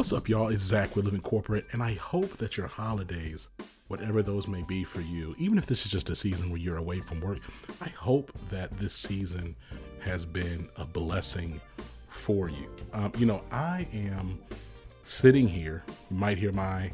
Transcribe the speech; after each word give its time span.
What's 0.00 0.14
up, 0.14 0.30
y'all? 0.30 0.48
It's 0.48 0.62
Zach 0.62 0.96
with 0.96 1.04
Living 1.04 1.20
Corporate, 1.20 1.66
and 1.72 1.82
I 1.82 1.92
hope 1.92 2.38
that 2.38 2.56
your 2.56 2.68
holidays, 2.68 3.50
whatever 3.88 4.22
those 4.22 4.48
may 4.48 4.62
be 4.62 4.82
for 4.82 5.02
you, 5.02 5.34
even 5.36 5.58
if 5.58 5.66
this 5.66 5.84
is 5.84 5.92
just 5.92 6.08
a 6.08 6.16
season 6.16 6.48
where 6.48 6.58
you're 6.58 6.78
away 6.78 7.00
from 7.00 7.20
work, 7.20 7.40
I 7.82 7.90
hope 7.90 8.32
that 8.48 8.70
this 8.78 8.94
season 8.94 9.54
has 9.98 10.24
been 10.24 10.70
a 10.76 10.86
blessing 10.86 11.60
for 12.08 12.48
you. 12.48 12.66
Um, 12.94 13.12
you 13.18 13.26
know, 13.26 13.42
I 13.52 13.86
am 13.92 14.38
sitting 15.02 15.46
here, 15.46 15.84
you 16.10 16.16
might 16.16 16.38
hear 16.38 16.52
my 16.52 16.90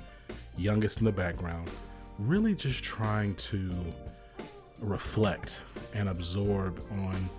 youngest 0.59 0.99
in 0.99 1.05
the 1.05 1.13
background, 1.13 1.71
really 2.19 2.57
just 2.57 2.83
trying 2.83 3.37
to 3.37 3.73
reflect 4.81 5.63
and 5.95 6.09
absorb 6.09 6.85
on 6.91 7.31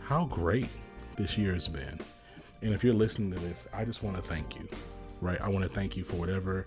how 0.00 0.24
great 0.24 0.70
this 1.16 1.36
year 1.36 1.52
has 1.52 1.68
been. 1.68 2.00
And 2.62 2.72
if 2.72 2.82
you're 2.82 2.94
listening 2.94 3.30
to 3.32 3.38
this, 3.40 3.68
I 3.74 3.84
just 3.84 4.02
want 4.02 4.16
to 4.16 4.22
thank 4.22 4.56
you 4.56 4.66
right? 5.20 5.40
I 5.40 5.48
want 5.48 5.64
to 5.64 5.68
thank 5.68 5.96
you 5.96 6.04
for 6.04 6.16
whatever 6.16 6.66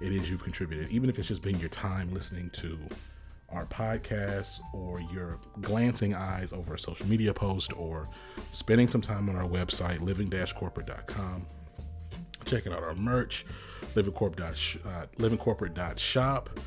it 0.00 0.12
is 0.12 0.28
you've 0.28 0.42
contributed, 0.42 0.90
even 0.90 1.08
if 1.08 1.18
it's 1.18 1.28
just 1.28 1.42
been 1.42 1.58
your 1.58 1.68
time 1.68 2.12
listening 2.12 2.50
to 2.50 2.78
our 3.50 3.66
podcast 3.66 4.60
or 4.72 5.00
your 5.12 5.38
glancing 5.60 6.14
eyes 6.14 6.52
over 6.52 6.74
a 6.74 6.78
social 6.78 7.06
media 7.06 7.32
post 7.32 7.76
or 7.76 8.08
spending 8.50 8.88
some 8.88 9.00
time 9.02 9.28
on 9.28 9.36
our 9.36 9.48
website, 9.48 10.00
living-corporate.com. 10.00 11.46
Checking 12.44 12.72
out 12.72 12.82
our 12.82 12.94
merch, 12.94 13.44
livingcorp. 13.94 14.40
Uh, 14.40 15.06
livingcorporate.shop. 15.18 16.58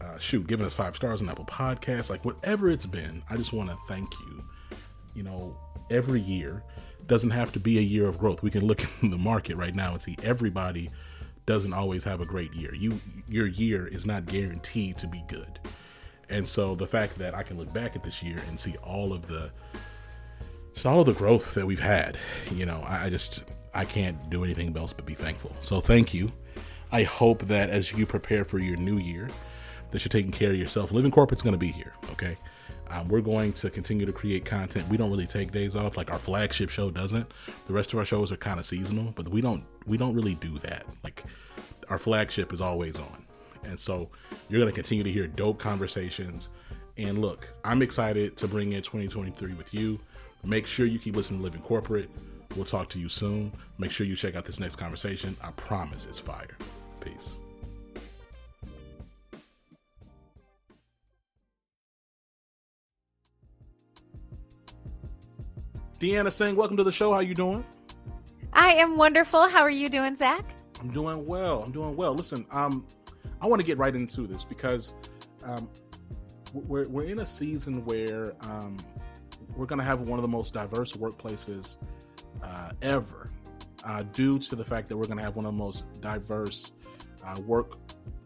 Uh, 0.00 0.18
shoot, 0.18 0.46
giving 0.46 0.64
us 0.64 0.72
five 0.72 0.96
stars 0.96 1.20
on 1.20 1.28
Apple 1.28 1.44
Podcasts, 1.44 2.08
like 2.08 2.24
whatever 2.24 2.70
it's 2.70 2.86
been, 2.86 3.22
I 3.28 3.36
just 3.36 3.52
want 3.52 3.68
to 3.70 3.76
thank 3.86 4.08
you. 4.20 4.42
You 5.14 5.22
know, 5.22 5.56
every 5.90 6.20
year 6.20 6.62
doesn't 7.06 7.30
have 7.30 7.52
to 7.52 7.60
be 7.60 7.78
a 7.78 7.82
year 7.82 8.06
of 8.06 8.18
growth. 8.18 8.42
We 8.42 8.50
can 8.50 8.64
look 8.66 8.82
in 9.02 9.10
the 9.10 9.18
market 9.18 9.56
right 9.56 9.74
now 9.74 9.92
and 9.92 10.02
see 10.02 10.16
everybody 10.22 10.90
doesn't 11.44 11.72
always 11.72 12.04
have 12.04 12.20
a 12.20 12.26
great 12.26 12.54
year. 12.54 12.74
You 12.74 13.00
your 13.28 13.46
year 13.46 13.86
is 13.86 14.06
not 14.06 14.26
guaranteed 14.26 14.98
to 14.98 15.06
be 15.06 15.24
good. 15.28 15.58
And 16.30 16.46
so 16.46 16.74
the 16.74 16.86
fact 16.86 17.18
that 17.18 17.34
I 17.34 17.42
can 17.42 17.58
look 17.58 17.72
back 17.72 17.96
at 17.96 18.02
this 18.02 18.22
year 18.22 18.38
and 18.48 18.58
see 18.58 18.74
all 18.76 19.12
of 19.12 19.26
the 19.26 19.50
just 20.72 20.86
all 20.86 21.00
of 21.00 21.06
the 21.06 21.12
growth 21.12 21.54
that 21.54 21.66
we've 21.66 21.80
had, 21.80 22.16
you 22.50 22.64
know, 22.64 22.82
I, 22.86 23.06
I 23.06 23.10
just 23.10 23.44
I 23.74 23.84
can't 23.84 24.30
do 24.30 24.44
anything 24.44 24.76
else 24.76 24.92
but 24.92 25.04
be 25.04 25.14
thankful. 25.14 25.52
So 25.60 25.80
thank 25.80 26.14
you. 26.14 26.32
I 26.90 27.04
hope 27.04 27.46
that 27.46 27.70
as 27.70 27.92
you 27.92 28.06
prepare 28.06 28.44
for 28.44 28.58
your 28.58 28.76
new 28.76 28.98
year, 28.98 29.28
that 29.90 30.04
you're 30.04 30.10
taking 30.10 30.32
care 30.32 30.50
of 30.50 30.56
yourself. 30.56 30.92
Living 30.92 31.10
Corporate's 31.10 31.42
going 31.42 31.54
to 31.54 31.58
be 31.58 31.72
here, 31.72 31.94
okay? 32.10 32.36
Um, 32.92 33.08
we're 33.08 33.22
going 33.22 33.54
to 33.54 33.70
continue 33.70 34.04
to 34.04 34.12
create 34.12 34.44
content. 34.44 34.86
We 34.88 34.98
don't 34.98 35.10
really 35.10 35.26
take 35.26 35.50
days 35.50 35.76
off, 35.76 35.96
like 35.96 36.12
our 36.12 36.18
flagship 36.18 36.68
show 36.68 36.90
doesn't. 36.90 37.26
The 37.64 37.72
rest 37.72 37.92
of 37.94 37.98
our 37.98 38.04
shows 38.04 38.30
are 38.30 38.36
kind 38.36 38.58
of 38.58 38.66
seasonal, 38.66 39.12
but 39.16 39.26
we 39.28 39.40
don't 39.40 39.64
we 39.86 39.96
don't 39.96 40.14
really 40.14 40.34
do 40.34 40.58
that. 40.58 40.84
Like 41.02 41.24
our 41.88 41.98
flagship 41.98 42.52
is 42.52 42.60
always 42.60 42.98
on, 42.98 43.24
and 43.64 43.80
so 43.80 44.10
you're 44.48 44.60
going 44.60 44.70
to 44.70 44.74
continue 44.74 45.02
to 45.04 45.10
hear 45.10 45.26
dope 45.26 45.58
conversations. 45.58 46.50
And 46.98 47.18
look, 47.18 47.48
I'm 47.64 47.80
excited 47.80 48.36
to 48.36 48.46
bring 48.46 48.72
in 48.72 48.82
2023 48.82 49.54
with 49.54 49.72
you. 49.72 49.98
Make 50.44 50.66
sure 50.66 50.84
you 50.84 50.98
keep 50.98 51.16
listening 51.16 51.40
to 51.40 51.44
Living 51.44 51.62
Corporate. 51.62 52.10
We'll 52.56 52.66
talk 52.66 52.90
to 52.90 52.98
you 52.98 53.08
soon. 53.08 53.52
Make 53.78 53.90
sure 53.90 54.06
you 54.06 54.16
check 54.16 54.36
out 54.36 54.44
this 54.44 54.60
next 54.60 54.76
conversation. 54.76 55.34
I 55.42 55.52
promise 55.52 56.04
it's 56.04 56.18
fire. 56.18 56.58
Peace. 57.00 57.40
Deanna 66.02 66.32
Singh, 66.32 66.56
welcome 66.56 66.76
to 66.76 66.82
the 66.82 66.90
show. 66.90 67.12
How 67.12 67.20
you 67.20 67.32
doing? 67.32 67.64
I 68.52 68.72
am 68.72 68.96
wonderful. 68.96 69.48
How 69.48 69.60
are 69.60 69.70
you 69.70 69.88
doing, 69.88 70.16
Zach? 70.16 70.52
I'm 70.80 70.90
doing 70.90 71.24
well. 71.24 71.62
I'm 71.62 71.70
doing 71.70 71.94
well. 71.94 72.12
Listen, 72.12 72.44
um, 72.50 72.84
I 73.40 73.46
want 73.46 73.60
to 73.60 73.64
get 73.64 73.78
right 73.78 73.94
into 73.94 74.26
this 74.26 74.42
because 74.44 74.94
um, 75.44 75.70
we're 76.52 76.88
we're 76.88 77.04
in 77.04 77.20
a 77.20 77.24
season 77.24 77.84
where 77.84 78.34
um, 78.40 78.78
we're 79.54 79.66
going 79.66 79.78
to 79.78 79.84
have 79.84 80.00
one 80.00 80.18
of 80.18 80.22
the 80.22 80.28
most 80.28 80.52
diverse 80.52 80.90
workplaces 80.90 81.76
uh, 82.42 82.72
ever, 82.82 83.30
uh, 83.84 84.02
due 84.12 84.40
to 84.40 84.56
the 84.56 84.64
fact 84.64 84.88
that 84.88 84.96
we're 84.96 85.06
going 85.06 85.18
to 85.18 85.22
have 85.22 85.36
one 85.36 85.46
of 85.46 85.52
the 85.52 85.58
most 85.58 86.00
diverse 86.00 86.72
uh, 87.24 87.40
work 87.42 87.76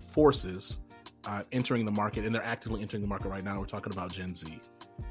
forces 0.01 0.79
uh, 1.27 1.43
entering 1.53 1.85
the 1.85 1.93
market, 1.93 2.25
and 2.25 2.35
they're 2.35 2.43
actively 2.43 2.81
entering 2.81 3.03
the 3.03 3.09
market 3.09 3.29
right 3.29 3.45
now. 3.45 3.61
We're 3.61 3.67
talking 3.67 3.93
about 3.93 4.15
Gen 4.15 4.35
Z. 4.35 4.63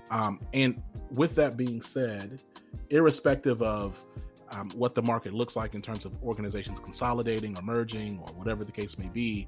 Um, 0.09 0.39
and 0.51 0.81
with 1.11 1.35
that 1.35 1.57
being 1.57 1.79
said, 1.79 2.41
irrespective 2.89 3.61
of 3.61 3.97
um, 4.49 4.69
what 4.71 4.95
the 4.95 5.01
market 5.01 5.33
looks 5.33 5.55
like 5.55 5.73
in 5.73 5.81
terms 5.81 6.05
of 6.05 6.21
organizations 6.23 6.79
consolidating 6.79 7.57
or 7.57 7.61
merging 7.61 8.19
or 8.19 8.27
whatever 8.33 8.63
the 8.63 8.71
case 8.71 8.97
may 8.97 9.07
be, 9.07 9.47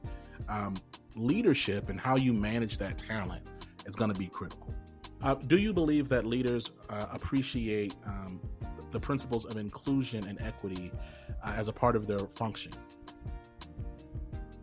um, 0.49 0.75
leadership 1.15 1.89
and 1.89 1.99
how 1.99 2.15
you 2.15 2.33
manage 2.33 2.77
that 2.77 2.97
talent 2.97 3.43
is 3.85 3.95
going 3.95 4.11
to 4.11 4.19
be 4.19 4.27
critical. 4.27 4.73
Uh, 5.23 5.35
do 5.35 5.57
you 5.57 5.73
believe 5.73 6.09
that 6.09 6.25
leaders 6.25 6.71
uh, 6.89 7.07
appreciate 7.11 7.95
um, 8.05 8.39
the 8.91 8.99
principles 8.99 9.45
of 9.45 9.57
inclusion 9.57 10.25
and 10.27 10.39
equity 10.41 10.91
uh, 11.43 11.53
as 11.55 11.67
a 11.67 11.73
part 11.73 11.95
of 11.95 12.07
their 12.07 12.19
function? 12.19 12.71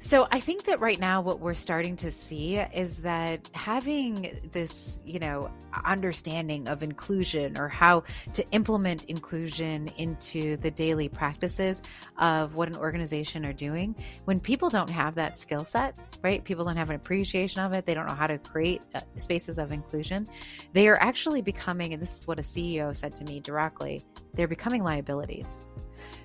So 0.04 0.28
I 0.30 0.38
think 0.38 0.64
that 0.64 0.80
right 0.80 1.00
now 1.00 1.22
what 1.22 1.40
we're 1.40 1.54
starting 1.54 1.96
to 1.96 2.10
see 2.10 2.56
is 2.56 2.98
that 2.98 3.48
having 3.54 4.38
this, 4.52 5.00
you 5.06 5.18
know, 5.18 5.50
understanding 5.82 6.68
of 6.68 6.82
inclusion 6.82 7.56
or 7.56 7.68
how 7.68 8.02
to 8.34 8.46
implement 8.50 9.06
inclusion 9.06 9.88
into 9.96 10.58
the 10.58 10.70
daily 10.70 11.08
practices 11.08 11.82
of 12.18 12.54
what 12.54 12.68
an 12.68 12.76
organization 12.76 13.46
are 13.46 13.54
doing, 13.54 13.96
when 14.26 14.40
people 14.40 14.68
don't 14.68 14.90
have 14.90 15.14
that 15.14 15.38
skill 15.38 15.64
set, 15.64 15.96
right? 16.22 16.44
People 16.44 16.66
don't 16.66 16.76
have 16.76 16.90
an 16.90 16.96
appreciation 16.96 17.62
of 17.62 17.72
it, 17.72 17.86
they 17.86 17.94
don't 17.94 18.06
know 18.06 18.14
how 18.14 18.26
to 18.26 18.36
create 18.36 18.82
uh, 18.94 19.00
spaces 19.16 19.58
of 19.58 19.72
inclusion. 19.72 20.28
They 20.74 20.86
are 20.88 21.00
actually 21.00 21.40
becoming 21.40 21.94
and 21.94 22.02
this 22.02 22.14
is 22.14 22.26
what 22.26 22.38
a 22.38 22.42
CEO 22.42 22.94
said 22.94 23.14
to 23.14 23.24
me 23.24 23.40
directly, 23.40 24.02
they're 24.34 24.48
becoming 24.48 24.84
liabilities 24.84 25.64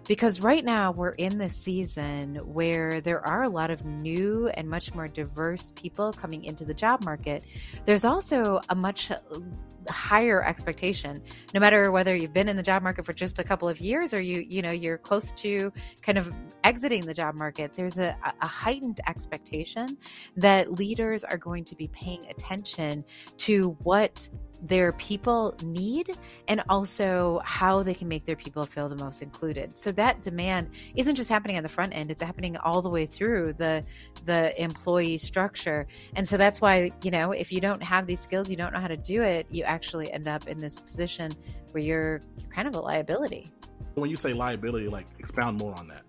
because 0.10 0.42
right 0.42 0.66
now 0.66 0.92
we're 0.92 1.12
in 1.12 1.38
this 1.38 1.56
season 1.56 2.38
where 2.38 3.00
there 3.00 3.24
are 3.26 3.44
a 3.44 3.48
lot 3.48 3.70
of 3.70 3.86
new 3.86 4.48
and 4.48 4.68
much 4.68 4.96
more 4.96 5.08
diverse 5.08 5.70
people 5.76 6.12
coming 6.14 6.44
into 6.46 6.66
the 6.66 6.74
job 6.74 7.06
market. 7.06 7.44
There's 7.86 8.04
also 8.04 8.60
a 8.70 8.76
much 8.76 9.12
higher 9.88 10.44
expectation 10.44 11.22
no 11.54 11.60
matter 11.60 11.92
whether 11.92 12.16
you've 12.16 12.34
been 12.34 12.50
in 12.50 12.56
the 12.56 12.64
job 12.64 12.84
market 12.84 13.06
for 13.06 13.14
just 13.14 13.40
a 13.40 13.44
couple 13.44 13.68
of 13.68 13.80
years 13.80 14.14
or 14.14 14.22
you 14.22 14.46
you 14.48 14.62
know 14.62 14.70
you're 14.70 15.00
close 15.00 15.32
to 15.34 15.72
kind 16.02 16.18
of 16.18 16.32
exiting 16.64 17.06
the 17.06 17.14
job 17.14 17.34
market 17.36 17.74
there's 17.74 17.98
a, 17.98 18.16
a 18.42 18.48
heightened 18.48 19.00
expectation 19.08 19.98
that 20.36 20.74
leaders 20.74 21.24
are 21.24 21.38
going 21.38 21.64
to 21.64 21.76
be 21.76 21.88
paying 21.88 22.24
attention 22.30 23.04
to 23.38 23.70
what 23.82 24.30
their 24.62 24.92
people 24.94 25.56
need 25.64 26.10
and 26.48 26.62
also 26.70 27.40
how 27.44 27.84
they 27.84 27.94
can 27.94 28.08
make 28.08 28.26
their 28.26 28.36
people 28.36 28.66
feel 28.66 28.90
the 28.90 28.96
most 28.96 29.22
included. 29.22 29.78
So 29.78 29.92
that 29.94 30.22
demand 30.22 30.70
isn't 30.96 31.16
just 31.16 31.30
happening 31.30 31.58
on 31.58 31.64
the 31.64 31.70
front 31.70 31.96
end, 31.96 32.12
it's 32.12 32.22
happening 32.22 32.58
all 32.58 32.82
the 32.82 32.90
way 32.90 33.06
through 33.06 33.54
the 33.54 33.84
the 34.26 34.62
employee 34.62 35.18
structure. 35.18 35.88
And 36.16 36.28
so 36.28 36.38
that's 36.38 36.62
why, 36.62 36.92
you 37.04 37.12
know, 37.12 37.32
if 37.32 37.52
you 37.52 37.62
don't 37.62 37.82
have 37.82 38.08
these 38.08 38.20
skills, 38.20 38.50
you 38.50 38.58
don't 38.58 38.74
know 38.74 38.80
how 38.80 38.88
to 38.88 38.98
do 38.98 39.22
it, 39.22 39.48
you 39.50 39.64
actually 39.64 40.12
end 40.12 40.28
up 40.28 40.48
in 40.48 40.58
this 40.58 40.80
position 40.80 41.32
where 41.72 41.84
you're 41.84 42.22
you're 42.38 42.50
kind 42.50 42.68
of 42.68 42.76
a 42.76 42.80
liability. 42.80 43.52
When 43.96 44.10
you 44.10 44.18
say 44.18 44.34
liability, 44.34 44.88
like 44.88 45.08
expound 45.20 45.58
more 45.58 45.74
on 45.76 45.88
that. 45.90 46.04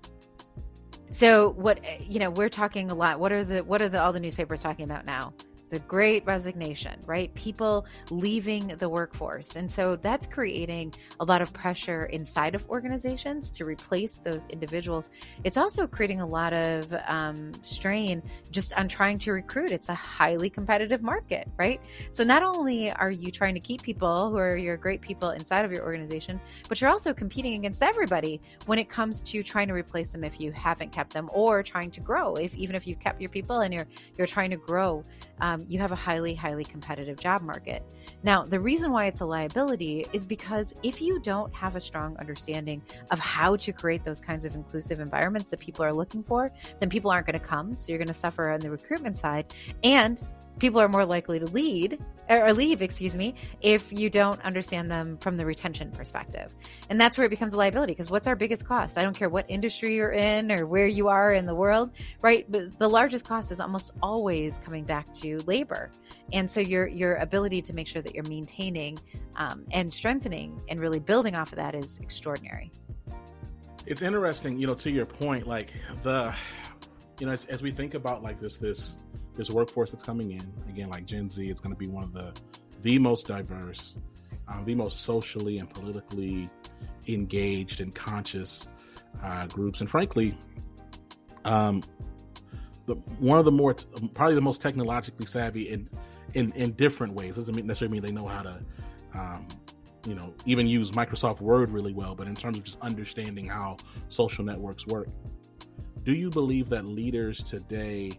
So 1.12 1.50
what 1.50 1.84
you 2.00 2.20
know, 2.20 2.30
we're 2.30 2.48
talking 2.48 2.90
a 2.90 2.94
lot. 2.94 3.18
What 3.18 3.32
are 3.32 3.44
the 3.44 3.64
what 3.64 3.82
are 3.82 3.88
the 3.88 4.00
all 4.00 4.12
the 4.12 4.20
newspapers 4.20 4.60
talking 4.60 4.84
about 4.84 5.04
now? 5.04 5.32
The 5.70 5.78
great 5.80 6.26
resignation, 6.26 6.98
right? 7.06 7.32
People 7.34 7.86
leaving 8.10 8.68
the 8.68 8.88
workforce. 8.88 9.56
And 9.56 9.70
so 9.70 9.96
that's 9.96 10.26
creating 10.26 10.94
a 11.20 11.24
lot 11.24 11.40
of 11.40 11.52
pressure 11.52 12.06
inside 12.06 12.54
of 12.54 12.68
organizations 12.68 13.50
to 13.52 13.64
replace 13.64 14.18
those 14.18 14.46
individuals. 14.48 15.10
It's 15.44 15.56
also 15.56 15.86
creating 15.86 16.20
a 16.20 16.26
lot 16.26 16.52
of 16.52 16.94
um, 17.06 17.52
strain 17.62 18.22
just 18.50 18.74
on 18.74 18.88
trying 18.88 19.18
to 19.18 19.32
recruit. 19.32 19.70
It's 19.70 19.88
a 19.88 19.94
highly 19.94 20.50
competitive 20.50 21.02
market, 21.02 21.48
right? 21.56 21.80
So 22.10 22.24
not 22.24 22.42
only 22.42 22.90
are 22.92 23.10
you 23.10 23.30
trying 23.30 23.54
to 23.54 23.60
keep 23.60 23.82
people 23.82 24.30
who 24.30 24.36
are 24.36 24.56
your 24.56 24.76
great 24.76 25.00
people 25.00 25.30
inside 25.30 25.64
of 25.64 25.72
your 25.72 25.84
organization, 25.84 26.40
but 26.68 26.80
you're 26.80 26.90
also 26.90 27.14
competing 27.14 27.54
against 27.54 27.82
everybody 27.82 28.40
when 28.66 28.78
it 28.78 28.88
comes 28.88 29.22
to 29.22 29.42
trying 29.42 29.68
to 29.68 29.74
replace 29.74 30.08
them 30.08 30.24
if 30.24 30.40
you 30.40 30.50
haven't 30.50 30.90
kept 30.90 31.12
them 31.12 31.30
or 31.32 31.62
trying 31.62 31.90
to 31.92 32.00
grow. 32.00 32.34
If 32.34 32.56
even 32.56 32.74
if 32.74 32.86
you've 32.86 32.98
kept 32.98 33.20
your 33.20 33.30
people 33.30 33.60
and 33.60 33.72
you're 33.72 33.86
you're 34.16 34.26
trying 34.26 34.50
to 34.50 34.56
grow. 34.56 35.04
Um, 35.40 35.59
um, 35.60 35.66
you 35.68 35.78
have 35.78 35.92
a 35.92 35.96
highly, 35.96 36.34
highly 36.34 36.64
competitive 36.64 37.18
job 37.18 37.42
market. 37.42 37.82
Now, 38.22 38.42
the 38.42 38.60
reason 38.60 38.92
why 38.92 39.06
it's 39.06 39.20
a 39.20 39.26
liability 39.26 40.06
is 40.12 40.24
because 40.24 40.74
if 40.82 41.00
you 41.00 41.20
don't 41.20 41.52
have 41.54 41.76
a 41.76 41.80
strong 41.80 42.16
understanding 42.18 42.82
of 43.10 43.18
how 43.18 43.56
to 43.56 43.72
create 43.72 44.04
those 44.04 44.20
kinds 44.20 44.44
of 44.44 44.54
inclusive 44.54 45.00
environments 45.00 45.48
that 45.48 45.60
people 45.60 45.84
are 45.84 45.92
looking 45.92 46.22
for, 46.22 46.50
then 46.78 46.88
people 46.88 47.10
aren't 47.10 47.26
going 47.26 47.38
to 47.38 47.44
come. 47.44 47.76
So 47.76 47.92
you're 47.92 47.98
going 47.98 48.08
to 48.08 48.14
suffer 48.14 48.50
on 48.50 48.60
the 48.60 48.70
recruitment 48.70 49.16
side. 49.16 49.52
And 49.82 50.22
people 50.60 50.80
are 50.80 50.88
more 50.88 51.04
likely 51.04 51.38
to 51.40 51.46
lead 51.46 51.98
or 52.28 52.52
leave, 52.52 52.80
excuse 52.80 53.16
me, 53.16 53.34
if 53.60 53.92
you 53.92 54.08
don't 54.08 54.40
understand 54.42 54.88
them 54.88 55.16
from 55.16 55.36
the 55.36 55.44
retention 55.44 55.90
perspective. 55.90 56.54
And 56.88 57.00
that's 57.00 57.18
where 57.18 57.26
it 57.26 57.30
becomes 57.30 57.54
a 57.54 57.58
liability 57.58 57.92
because 57.92 58.10
what's 58.10 58.28
our 58.28 58.36
biggest 58.36 58.66
cost? 58.66 58.96
I 58.96 59.02
don't 59.02 59.16
care 59.16 59.28
what 59.28 59.46
industry 59.48 59.96
you're 59.96 60.12
in 60.12 60.52
or 60.52 60.66
where 60.66 60.86
you 60.86 61.08
are 61.08 61.32
in 61.32 61.46
the 61.46 61.54
world, 61.54 61.90
right? 62.22 62.46
But 62.48 62.78
the 62.78 62.88
largest 62.88 63.26
cost 63.26 63.50
is 63.50 63.58
almost 63.58 63.92
always 64.00 64.58
coming 64.58 64.84
back 64.84 65.12
to 65.14 65.38
labor. 65.46 65.90
And 66.32 66.48
so 66.48 66.60
your 66.60 66.86
your 66.86 67.16
ability 67.16 67.62
to 67.62 67.72
make 67.72 67.88
sure 67.88 68.02
that 68.02 68.14
you're 68.14 68.28
maintaining 68.28 68.98
um, 69.34 69.64
and 69.72 69.92
strengthening 69.92 70.62
and 70.68 70.78
really 70.78 71.00
building 71.00 71.34
off 71.34 71.50
of 71.50 71.56
that 71.56 71.74
is 71.74 71.98
extraordinary. 71.98 72.70
It's 73.86 74.02
interesting, 74.02 74.58
you 74.58 74.68
know, 74.68 74.74
to 74.74 74.90
your 74.90 75.06
point, 75.06 75.48
like 75.48 75.72
the, 76.04 76.32
you 77.18 77.26
know, 77.26 77.32
as, 77.32 77.46
as 77.46 77.60
we 77.60 77.72
think 77.72 77.94
about 77.94 78.22
like 78.22 78.38
this, 78.38 78.56
this, 78.56 78.98
this 79.34 79.50
workforce 79.50 79.90
that's 79.90 80.02
coming 80.02 80.32
in. 80.32 80.52
Again, 80.68 80.90
like 80.90 81.06
Gen 81.06 81.30
Z, 81.30 81.46
it's 81.46 81.60
going 81.60 81.74
to 81.74 81.78
be 81.78 81.86
one 81.86 82.04
of 82.04 82.12
the, 82.12 82.32
the 82.82 82.98
most 82.98 83.26
diverse, 83.26 83.96
um, 84.48 84.64
the 84.64 84.74
most 84.74 85.00
socially 85.00 85.58
and 85.58 85.68
politically 85.70 86.48
engaged 87.08 87.80
and 87.80 87.94
conscious 87.94 88.68
uh, 89.22 89.46
groups, 89.46 89.80
and 89.80 89.90
frankly, 89.90 90.36
um, 91.44 91.82
the, 92.86 92.94
one 93.18 93.38
of 93.38 93.44
the 93.44 93.52
more, 93.52 93.74
probably 94.14 94.34
the 94.34 94.40
most 94.40 94.60
technologically 94.60 95.26
savvy 95.26 95.68
in, 95.68 95.88
in, 96.34 96.52
in 96.52 96.72
different 96.72 97.14
ways. 97.14 97.36
Doesn't 97.36 97.54
necessarily 97.64 97.92
mean 97.92 98.02
they 98.02 98.12
know 98.12 98.26
how 98.26 98.42
to 98.42 98.60
um, 99.14 99.46
you 100.06 100.14
know 100.14 100.34
even 100.46 100.66
use 100.66 100.90
Microsoft 100.92 101.40
Word 101.40 101.70
really 101.70 101.92
well, 101.92 102.14
but 102.14 102.26
in 102.26 102.34
terms 102.34 102.56
of 102.56 102.64
just 102.64 102.80
understanding 102.80 103.46
how 103.46 103.76
social 104.08 104.44
networks 104.44 104.86
work, 104.86 105.08
do 106.02 106.12
you 106.12 106.30
believe 106.30 106.68
that 106.70 106.86
leaders 106.86 107.42
today 107.42 108.12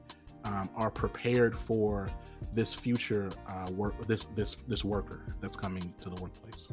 um, 0.44 0.70
are 0.76 0.92
prepared 0.92 1.58
for 1.58 2.10
this 2.54 2.74
future 2.74 3.30
uh, 3.48 3.68
work 3.72 3.96
this 4.08 4.26
this 4.26 4.56
this 4.68 4.84
worker 4.84 5.36
that's 5.40 5.56
coming 5.56 5.94
to 6.00 6.10
the 6.10 6.22
workplace? 6.22 6.72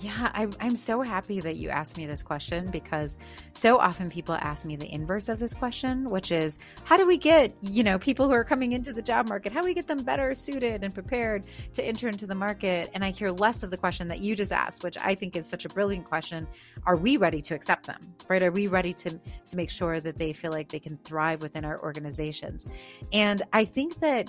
Yeah, 0.00 0.30
I'm, 0.34 0.52
I'm 0.58 0.74
so 0.74 1.02
happy 1.02 1.38
that 1.40 1.54
you 1.54 1.68
asked 1.68 1.96
me 1.96 2.04
this 2.06 2.20
question 2.20 2.68
because 2.72 3.16
so 3.52 3.78
often 3.78 4.10
people 4.10 4.34
ask 4.34 4.66
me 4.66 4.74
the 4.74 4.92
inverse 4.92 5.28
of 5.28 5.38
this 5.38 5.54
question, 5.54 6.10
which 6.10 6.32
is 6.32 6.58
how 6.82 6.96
do 6.96 7.06
we 7.06 7.16
get, 7.16 7.56
you 7.62 7.84
know, 7.84 7.96
people 7.96 8.26
who 8.26 8.32
are 8.32 8.42
coming 8.42 8.72
into 8.72 8.92
the 8.92 9.02
job 9.02 9.28
market, 9.28 9.52
how 9.52 9.60
do 9.60 9.66
we 9.66 9.74
get 9.74 9.86
them 9.86 10.02
better 10.02 10.34
suited 10.34 10.82
and 10.82 10.92
prepared 10.92 11.44
to 11.74 11.84
enter 11.84 12.08
into 12.08 12.26
the 12.26 12.34
market? 12.34 12.90
And 12.92 13.04
I 13.04 13.10
hear 13.10 13.30
less 13.30 13.62
of 13.62 13.70
the 13.70 13.76
question 13.76 14.08
that 14.08 14.18
you 14.18 14.34
just 14.34 14.52
asked, 14.52 14.82
which 14.82 14.98
I 15.00 15.14
think 15.14 15.36
is 15.36 15.48
such 15.48 15.64
a 15.64 15.68
brilliant 15.68 16.06
question. 16.06 16.48
Are 16.86 16.96
we 16.96 17.16
ready 17.16 17.40
to 17.42 17.54
accept 17.54 17.86
them? 17.86 18.00
Right? 18.28 18.42
Are 18.42 18.50
we 18.50 18.66
ready 18.66 18.92
to 18.94 19.10
to 19.10 19.56
make 19.56 19.70
sure 19.70 20.00
that 20.00 20.18
they 20.18 20.32
feel 20.32 20.50
like 20.50 20.70
they 20.70 20.80
can 20.80 20.96
thrive 21.04 21.40
within 21.40 21.64
our 21.64 21.80
organizations? 21.80 22.66
And 23.12 23.42
I 23.52 23.64
think 23.64 24.00
that 24.00 24.28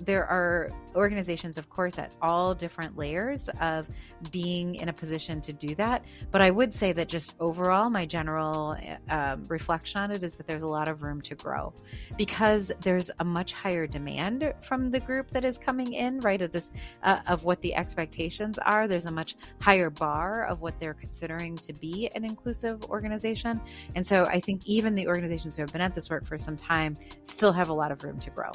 there 0.00 0.26
are 0.26 0.70
organizations, 0.94 1.58
of 1.58 1.68
course, 1.68 1.98
at 1.98 2.14
all 2.20 2.54
different 2.54 2.96
layers 2.96 3.48
of 3.60 3.88
being 4.30 4.74
in 4.74 4.88
a 4.88 4.92
position 4.92 5.40
to 5.42 5.52
do 5.52 5.74
that. 5.76 6.04
But 6.30 6.42
I 6.42 6.50
would 6.50 6.72
say 6.74 6.92
that 6.92 7.08
just 7.08 7.34
overall, 7.40 7.90
my 7.90 8.06
general 8.06 8.76
um, 9.08 9.44
reflection 9.44 10.00
on 10.00 10.10
it 10.10 10.22
is 10.22 10.36
that 10.36 10.46
there's 10.46 10.62
a 10.62 10.68
lot 10.68 10.88
of 10.88 11.02
room 11.02 11.20
to 11.22 11.34
grow 11.34 11.72
because 12.16 12.72
there's 12.80 13.10
a 13.18 13.24
much 13.24 13.52
higher 13.52 13.86
demand 13.86 14.52
from 14.60 14.90
the 14.90 15.00
group 15.00 15.30
that 15.30 15.44
is 15.44 15.58
coming 15.58 15.92
in, 15.92 16.20
right? 16.20 16.42
Of 16.42 16.52
this, 16.52 16.72
uh, 17.02 17.20
of 17.26 17.44
what 17.44 17.60
the 17.60 17.74
expectations 17.74 18.58
are. 18.58 18.88
There's 18.88 19.06
a 19.06 19.12
much 19.12 19.36
higher 19.60 19.90
bar 19.90 20.46
of 20.46 20.60
what 20.60 20.78
they're 20.78 20.94
considering 20.94 21.56
to 21.58 21.72
be 21.72 22.10
an 22.14 22.24
inclusive 22.24 22.84
organization. 22.84 23.60
And 23.94 24.06
so 24.06 24.24
I 24.24 24.40
think 24.40 24.66
even 24.66 24.94
the 24.94 25.08
organizations 25.08 25.56
who 25.56 25.62
have 25.62 25.72
been 25.72 25.80
at 25.80 25.94
this 25.94 26.10
work 26.10 26.24
for 26.24 26.38
some 26.38 26.56
time 26.56 26.96
still 27.22 27.52
have 27.52 27.68
a 27.68 27.74
lot 27.74 27.92
of 27.92 28.02
room 28.02 28.18
to 28.18 28.30
grow 28.30 28.52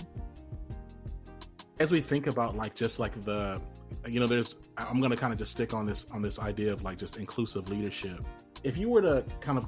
as 1.79 1.91
we 1.91 2.01
think 2.01 2.27
about 2.27 2.55
like 2.55 2.75
just 2.75 2.99
like 2.99 3.19
the 3.25 3.61
you 4.07 4.19
know 4.19 4.27
there's 4.27 4.69
i'm 4.77 5.01
gonna 5.01 5.17
kind 5.17 5.33
of 5.33 5.39
just 5.39 5.51
stick 5.51 5.73
on 5.73 5.85
this 5.85 6.09
on 6.11 6.21
this 6.21 6.39
idea 6.39 6.71
of 6.71 6.83
like 6.83 6.97
just 6.97 7.17
inclusive 7.17 7.69
leadership. 7.69 8.23
If 8.63 8.77
you 8.77 8.89
were 8.89 9.01
to 9.01 9.23
kind 9.41 9.57
of 9.57 9.67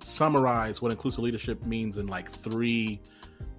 summarize 0.00 0.82
what 0.82 0.92
inclusive 0.92 1.20
leadership 1.20 1.64
means 1.64 1.96
in 1.96 2.06
like 2.06 2.30
three 2.30 3.00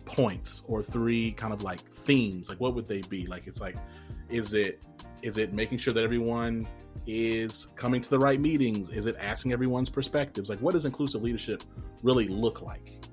points 0.05 0.61
or 0.67 0.83
three 0.83 1.31
kind 1.31 1.51
of 1.51 1.63
like 1.63 1.79
themes 1.79 2.49
like 2.49 2.59
what 2.59 2.75
would 2.75 2.87
they 2.87 3.01
be? 3.01 3.25
Like 3.25 3.47
it's 3.47 3.61
like 3.61 3.75
is 4.29 4.53
it 4.53 4.85
is 5.21 5.37
it 5.37 5.53
making 5.53 5.79
sure 5.79 5.93
that 5.93 6.03
everyone 6.03 6.67
is 7.07 7.67
coming 7.75 7.99
to 8.01 8.09
the 8.09 8.19
right 8.19 8.39
meetings? 8.39 8.89
Is 8.89 9.07
it 9.07 9.15
asking 9.19 9.53
everyone's 9.53 9.89
perspectives? 9.89 10.49
Like 10.49 10.59
what 10.59 10.73
does 10.73 10.85
inclusive 10.85 11.23
leadership 11.23 11.63
really 12.03 12.27
look 12.27 12.61
like 12.61 13.04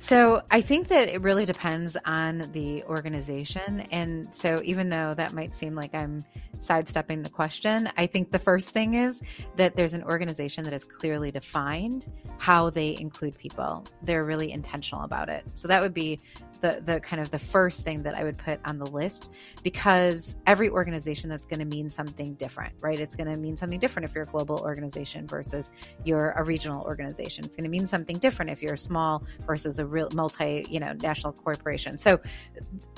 so 0.00 0.40
I 0.50 0.62
think 0.62 0.88
that 0.88 1.10
it 1.10 1.20
really 1.20 1.44
depends 1.44 1.94
on 2.06 2.50
the 2.52 2.82
organization. 2.84 3.80
And 3.92 4.34
so 4.34 4.62
even 4.64 4.88
though 4.88 5.12
that 5.12 5.34
might 5.34 5.54
seem 5.54 5.74
like 5.74 5.94
I'm 5.94 6.24
sidestepping 6.56 7.22
the 7.22 7.28
question, 7.28 7.90
I 7.98 8.06
think 8.06 8.30
the 8.30 8.38
first 8.38 8.70
thing 8.70 8.94
is 8.94 9.22
that 9.56 9.76
there's 9.76 9.92
an 9.92 10.02
organization 10.04 10.64
that 10.64 10.72
has 10.72 10.86
clearly 10.86 11.30
defined 11.30 12.10
how 12.38 12.70
they 12.70 12.96
include 12.98 13.36
people. 13.36 13.84
They're 14.02 14.24
really 14.24 14.52
intentional 14.52 15.04
about 15.04 15.28
it. 15.28 15.44
So 15.52 15.68
that 15.68 15.82
would 15.82 15.92
be 15.92 16.18
the 16.60 16.80
the 16.84 17.00
kind 17.00 17.20
of 17.20 17.30
the 17.30 17.38
first 17.38 17.84
thing 17.84 18.02
that 18.02 18.14
I 18.14 18.24
would 18.24 18.38
put 18.38 18.60
on 18.64 18.78
the 18.78 18.86
list 18.86 19.32
because 19.62 20.38
every 20.46 20.70
organization 20.70 21.28
that's 21.28 21.46
going 21.46 21.60
to 21.60 21.66
mean 21.66 21.90
something 21.90 22.34
different, 22.34 22.74
right? 22.80 22.98
It's 22.98 23.16
going 23.16 23.32
to 23.32 23.38
mean 23.38 23.56
something 23.56 23.78
different 23.78 24.08
if 24.08 24.14
you're 24.14 24.24
a 24.24 24.26
global 24.26 24.58
organization 24.60 25.26
versus 25.26 25.70
you're 26.04 26.32
a 26.32 26.44
regional 26.44 26.82
organization. 26.84 27.44
It's 27.44 27.56
going 27.56 27.64
to 27.64 27.70
mean 27.70 27.86
something 27.86 28.18
different 28.18 28.50
if 28.50 28.62
you're 28.62 28.76
small 28.76 29.24
versus 29.46 29.78
a 29.78 29.86
real 29.90 30.08
multi, 30.14 30.66
you 30.68 30.80
know, 30.80 30.92
national 31.02 31.32
corporation. 31.32 31.98
So 31.98 32.20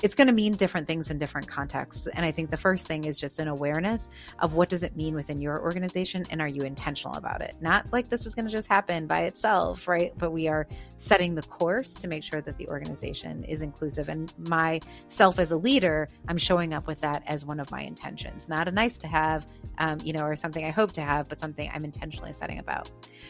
it's 0.01 0.15
going 0.15 0.27
to 0.27 0.33
mean 0.33 0.53
different 0.53 0.87
things 0.87 1.09
in 1.11 1.17
different 1.17 1.47
contexts. 1.47 2.07
And 2.07 2.25
I 2.25 2.31
think 2.31 2.51
the 2.51 2.57
first 2.57 2.87
thing 2.87 3.05
is 3.05 3.17
just 3.17 3.39
an 3.39 3.47
awareness 3.47 4.09
of 4.39 4.55
what 4.55 4.69
does 4.69 4.83
it 4.83 4.95
mean 4.95 5.15
within 5.15 5.41
your 5.41 5.61
organization 5.61 6.25
and 6.29 6.41
are 6.41 6.47
you 6.47 6.61
intentional 6.63 7.15
about 7.15 7.41
it? 7.41 7.55
Not 7.61 7.91
like 7.91 8.09
this 8.09 8.25
is 8.25 8.35
going 8.35 8.45
to 8.45 8.51
just 8.51 8.69
happen 8.69 9.07
by 9.07 9.21
itself, 9.21 9.87
right? 9.87 10.13
But 10.17 10.31
we 10.31 10.47
are 10.47 10.67
setting 10.97 11.35
the 11.35 11.41
course 11.41 11.95
to 11.95 12.07
make 12.07 12.23
sure 12.23 12.41
that 12.41 12.57
the 12.57 12.67
organization 12.67 13.43
is 13.43 13.61
inclusive. 13.61 14.09
And 14.09 14.31
myself 14.37 15.39
as 15.39 15.51
a 15.51 15.57
leader, 15.57 16.07
I'm 16.27 16.37
showing 16.37 16.73
up 16.73 16.87
with 16.87 17.01
that 17.01 17.23
as 17.25 17.45
one 17.45 17.59
of 17.59 17.71
my 17.71 17.81
intentions, 17.81 18.49
not 18.49 18.67
a 18.67 18.71
nice 18.71 18.97
to 18.99 19.07
have, 19.07 19.47
um, 19.77 19.99
you 20.03 20.13
know, 20.13 20.23
or 20.23 20.35
something 20.35 20.63
I 20.63 20.71
hope 20.71 20.91
to 20.93 21.01
have, 21.01 21.29
but 21.29 21.39
something 21.39 21.69
I'm 21.73 21.83
intentionally 21.83 22.33
setting 22.33 22.59
about. 22.59 22.87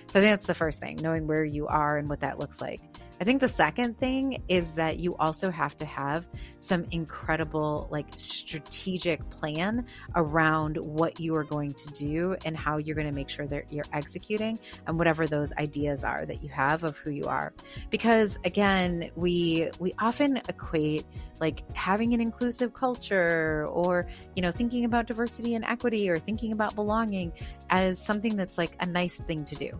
So 0.07 0.19
I 0.19 0.21
think 0.21 0.31
that's 0.31 0.47
the 0.47 0.53
first 0.53 0.79
thing, 0.79 0.97
knowing 1.01 1.27
where 1.27 1.45
you 1.45 1.67
are 1.67 1.97
and 1.97 2.09
what 2.09 2.21
that 2.21 2.39
looks 2.39 2.61
like. 2.61 2.81
I 3.21 3.23
think 3.23 3.41
the 3.41 3.47
second 3.47 3.97
thing 3.97 4.43
is 4.47 4.73
that 4.73 4.99
you 4.99 5.15
also 5.17 5.49
have 5.51 5.75
to 5.77 5.85
have 5.85 6.27
some 6.57 6.85
incredible, 6.91 7.87
like, 7.91 8.07
strategic 8.15 9.29
plan 9.29 9.85
around 10.15 10.77
what 10.77 11.19
you 11.19 11.35
are 11.35 11.43
going 11.43 11.73
to 11.73 11.89
do 11.93 12.35
and 12.45 12.57
how 12.57 12.77
you're 12.77 12.95
going 12.95 13.07
to 13.07 13.13
make 13.13 13.29
sure 13.29 13.47
that 13.47 13.71
you're 13.71 13.85
executing 13.93 14.59
and 14.87 14.97
whatever 14.97 15.27
those 15.27 15.53
ideas 15.53 16.03
are 16.03 16.25
that 16.25 16.43
you 16.43 16.49
have 16.49 16.83
of 16.83 16.97
who 16.97 17.11
you 17.11 17.25
are. 17.25 17.53
Because 17.89 18.39
again, 18.45 19.11
we 19.15 19.69
we 19.79 19.93
often 19.99 20.37
equate 20.49 21.05
like 21.39 21.63
having 21.75 22.13
an 22.13 22.21
inclusive 22.21 22.73
culture 22.73 23.67
or 23.69 24.07
you 24.35 24.41
know 24.41 24.51
thinking 24.51 24.85
about 24.85 25.07
diversity 25.07 25.55
and 25.55 25.65
equity 25.65 26.09
or 26.09 26.17
thinking 26.17 26.51
about 26.51 26.75
belonging 26.75 27.33
as 27.69 28.03
something 28.03 28.35
that's 28.35 28.57
like 28.57 28.75
a 28.79 28.85
nice 28.85 29.19
thing 29.21 29.43
to 29.45 29.55
do 29.55 29.77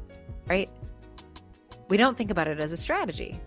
right 0.48 0.70
we 1.94 1.98
don't 1.98 2.18
think 2.18 2.32
about 2.32 2.48
it 2.48 2.60
as 2.60 2.72
a 2.72 2.78
strategy. 2.78 3.40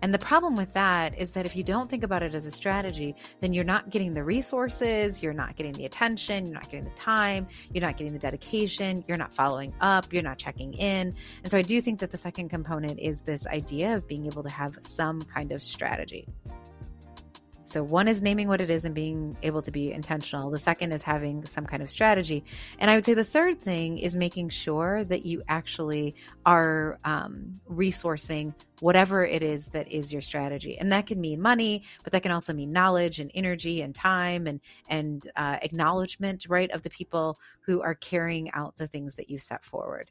And 0.00 0.14
the 0.14 0.18
problem 0.18 0.56
with 0.56 0.72
that 0.72 1.18
is 1.18 1.32
that 1.32 1.44
if 1.44 1.54
you 1.54 1.62
don't 1.62 1.90
think 1.90 2.04
about 2.04 2.22
it 2.22 2.34
as 2.34 2.46
a 2.46 2.50
strategy, 2.50 3.14
then 3.42 3.52
you're 3.52 3.64
not 3.64 3.90
getting 3.90 4.14
the 4.14 4.24
resources, 4.24 5.22
you're 5.22 5.34
not 5.34 5.56
getting 5.56 5.74
the 5.74 5.84
attention, 5.84 6.46
you're 6.46 6.54
not 6.54 6.70
getting 6.70 6.84
the 6.84 6.90
time, 6.92 7.46
you're 7.74 7.82
not 7.82 7.98
getting 7.98 8.14
the 8.14 8.18
dedication, 8.18 9.04
you're 9.06 9.18
not 9.18 9.30
following 9.34 9.74
up, 9.82 10.10
you're 10.10 10.22
not 10.22 10.38
checking 10.38 10.72
in. 10.72 11.14
And 11.42 11.50
so 11.50 11.58
I 11.58 11.62
do 11.62 11.82
think 11.82 12.00
that 12.00 12.10
the 12.10 12.16
second 12.16 12.48
component 12.48 12.98
is 12.98 13.20
this 13.20 13.46
idea 13.46 13.94
of 13.94 14.08
being 14.08 14.24
able 14.24 14.42
to 14.42 14.48
have 14.48 14.78
some 14.80 15.20
kind 15.20 15.52
of 15.52 15.62
strategy. 15.62 16.26
So, 17.64 17.82
one 17.82 18.08
is 18.08 18.22
naming 18.22 18.48
what 18.48 18.60
it 18.60 18.70
is 18.70 18.84
and 18.84 18.94
being 18.94 19.36
able 19.42 19.62
to 19.62 19.70
be 19.70 19.92
intentional. 19.92 20.50
The 20.50 20.58
second 20.58 20.92
is 20.92 21.02
having 21.02 21.46
some 21.46 21.64
kind 21.64 21.82
of 21.82 21.90
strategy. 21.90 22.44
And 22.78 22.90
I 22.90 22.96
would 22.96 23.04
say 23.04 23.14
the 23.14 23.24
third 23.24 23.60
thing 23.60 23.98
is 23.98 24.16
making 24.16 24.48
sure 24.48 25.04
that 25.04 25.24
you 25.24 25.42
actually 25.48 26.16
are 26.44 26.98
um, 27.04 27.60
resourcing 27.70 28.54
whatever 28.80 29.24
it 29.24 29.44
is 29.44 29.68
that 29.68 29.92
is 29.92 30.12
your 30.12 30.20
strategy. 30.20 30.76
And 30.76 30.90
that 30.90 31.06
can 31.06 31.20
mean 31.20 31.40
money, 31.40 31.84
but 32.02 32.12
that 32.12 32.24
can 32.24 32.32
also 32.32 32.52
mean 32.52 32.72
knowledge 32.72 33.20
and 33.20 33.30
energy 33.32 33.80
and 33.80 33.94
time 33.94 34.48
and, 34.48 34.60
and 34.88 35.24
uh, 35.36 35.58
acknowledgement, 35.62 36.46
right, 36.48 36.70
of 36.72 36.82
the 36.82 36.90
people 36.90 37.38
who 37.66 37.80
are 37.80 37.94
carrying 37.94 38.50
out 38.50 38.76
the 38.78 38.88
things 38.88 39.14
that 39.14 39.30
you 39.30 39.38
set 39.38 39.64
forward. 39.64 40.10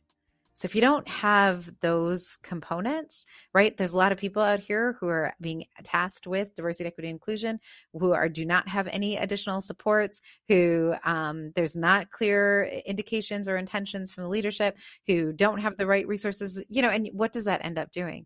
So 0.54 0.66
if 0.66 0.76
you 0.76 0.82
don't 0.82 1.08
have 1.08 1.80
those 1.80 2.38
components, 2.44 3.26
right, 3.54 3.76
there's 3.76 3.94
a 3.94 3.98
lot 3.98 4.12
of 4.12 4.18
people 4.18 4.42
out 4.42 4.60
here 4.60 4.98
who 5.00 5.08
are 5.08 5.34
being 5.40 5.66
tasked 5.84 6.28
with 6.28 6.56
diversity, 6.56 6.88
equity, 6.88 7.10
inclusion, 7.10 7.60
who 7.94 8.14
are 8.14 8.30
do 8.30 8.46
not 8.46 8.68
have 8.68 8.88
any 8.88 9.18
additional 9.18 9.62
supports, 9.62 10.22
who 10.48 10.94
um, 11.04 11.52
there's 11.56 11.76
not 11.76 12.12
clear 12.12 12.66
indications 12.86 13.48
or 13.48 13.58
intentions 13.58 14.12
from 14.12 14.24
the 14.24 14.30
leadership, 14.30 14.78
who 15.08 15.32
don't 15.34 15.60
have 15.60 15.78
the 15.78 15.88
right 15.88 16.08
resources, 16.08 16.64
you 16.70 16.82
know, 16.82 16.90
and 16.90 17.10
what 17.14 17.32
does 17.32 17.46
that 17.46 17.64
end 17.64 17.80
up 17.80 17.92
doing? 17.92 18.26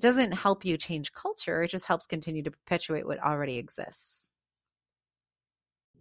it 0.00 0.02
doesn't 0.02 0.32
help 0.32 0.64
you 0.64 0.78
change 0.78 1.12
culture. 1.12 1.62
It 1.62 1.68
just 1.68 1.86
helps 1.86 2.06
continue 2.06 2.42
to 2.44 2.50
perpetuate 2.50 3.06
what 3.06 3.22
already 3.22 3.58
exists. 3.58 4.32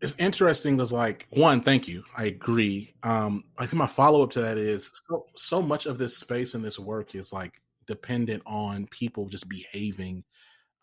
It's 0.01 0.15
interesting 0.17 0.77
because, 0.77 0.93
like, 0.93 1.27
one, 1.31 1.61
thank 1.61 1.87
you. 1.87 2.03
I 2.15 2.25
agree. 2.25 2.93
Um, 3.03 3.43
I 3.57 3.65
think 3.65 3.75
my 3.75 3.87
follow 3.87 4.23
up 4.23 4.31
to 4.31 4.41
that 4.41 4.57
is 4.57 5.01
so, 5.09 5.25
so 5.35 5.61
much 5.61 5.85
of 5.85 5.97
this 5.97 6.17
space 6.17 6.53
and 6.53 6.63
this 6.63 6.79
work 6.79 7.15
is 7.15 7.33
like 7.33 7.61
dependent 7.85 8.43
on 8.45 8.87
people 8.87 9.27
just 9.27 9.49
behaving 9.49 10.23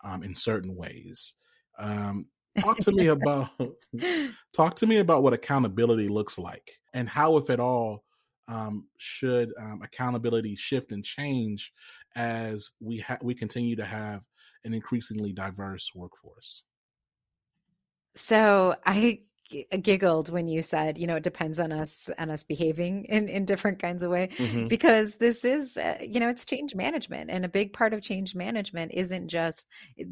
um, 0.03 0.23
in 0.23 0.35
certain 0.35 0.75
ways. 0.75 1.35
Um, 1.79 2.27
talk 2.59 2.77
to 2.77 2.91
me 2.91 3.07
about 3.07 3.49
talk 4.53 4.75
to 4.75 4.87
me 4.87 4.99
about 4.99 5.23
what 5.23 5.33
accountability 5.33 6.09
looks 6.09 6.37
like 6.37 6.73
and 6.93 7.09
how, 7.09 7.37
if 7.37 7.49
at 7.49 7.59
all, 7.59 8.03
um, 8.47 8.87
should 8.97 9.51
um, 9.59 9.81
accountability 9.83 10.55
shift 10.55 10.91
and 10.91 11.03
change 11.03 11.73
as 12.15 12.71
we 12.79 12.99
ha- 12.99 13.17
we 13.21 13.35
continue 13.35 13.75
to 13.75 13.85
have 13.85 14.23
an 14.63 14.73
increasingly 14.73 15.33
diverse 15.33 15.91
workforce? 15.93 16.63
So 18.17 18.75
I 18.85 19.19
giggled 19.81 20.29
when 20.29 20.47
you 20.47 20.61
said, 20.61 20.97
you 20.97 21.07
know, 21.07 21.15
it 21.15 21.23
depends 21.23 21.59
on 21.59 21.71
us 21.71 22.09
and 22.17 22.31
us 22.31 22.43
behaving 22.43 23.05
in, 23.05 23.27
in 23.27 23.45
different 23.45 23.79
kinds 23.79 24.03
of 24.03 24.11
way, 24.11 24.27
mm-hmm. 24.27 24.67
because 24.67 25.15
this 25.15 25.45
is, 25.45 25.77
uh, 25.77 25.97
you 26.01 26.19
know, 26.19 26.29
it's 26.29 26.45
change 26.45 26.75
management. 26.75 27.29
And 27.29 27.45
a 27.45 27.49
big 27.49 27.73
part 27.73 27.93
of 27.93 28.01
change 28.01 28.35
management 28.35 28.91
isn't 28.93 29.27
just 29.27 29.67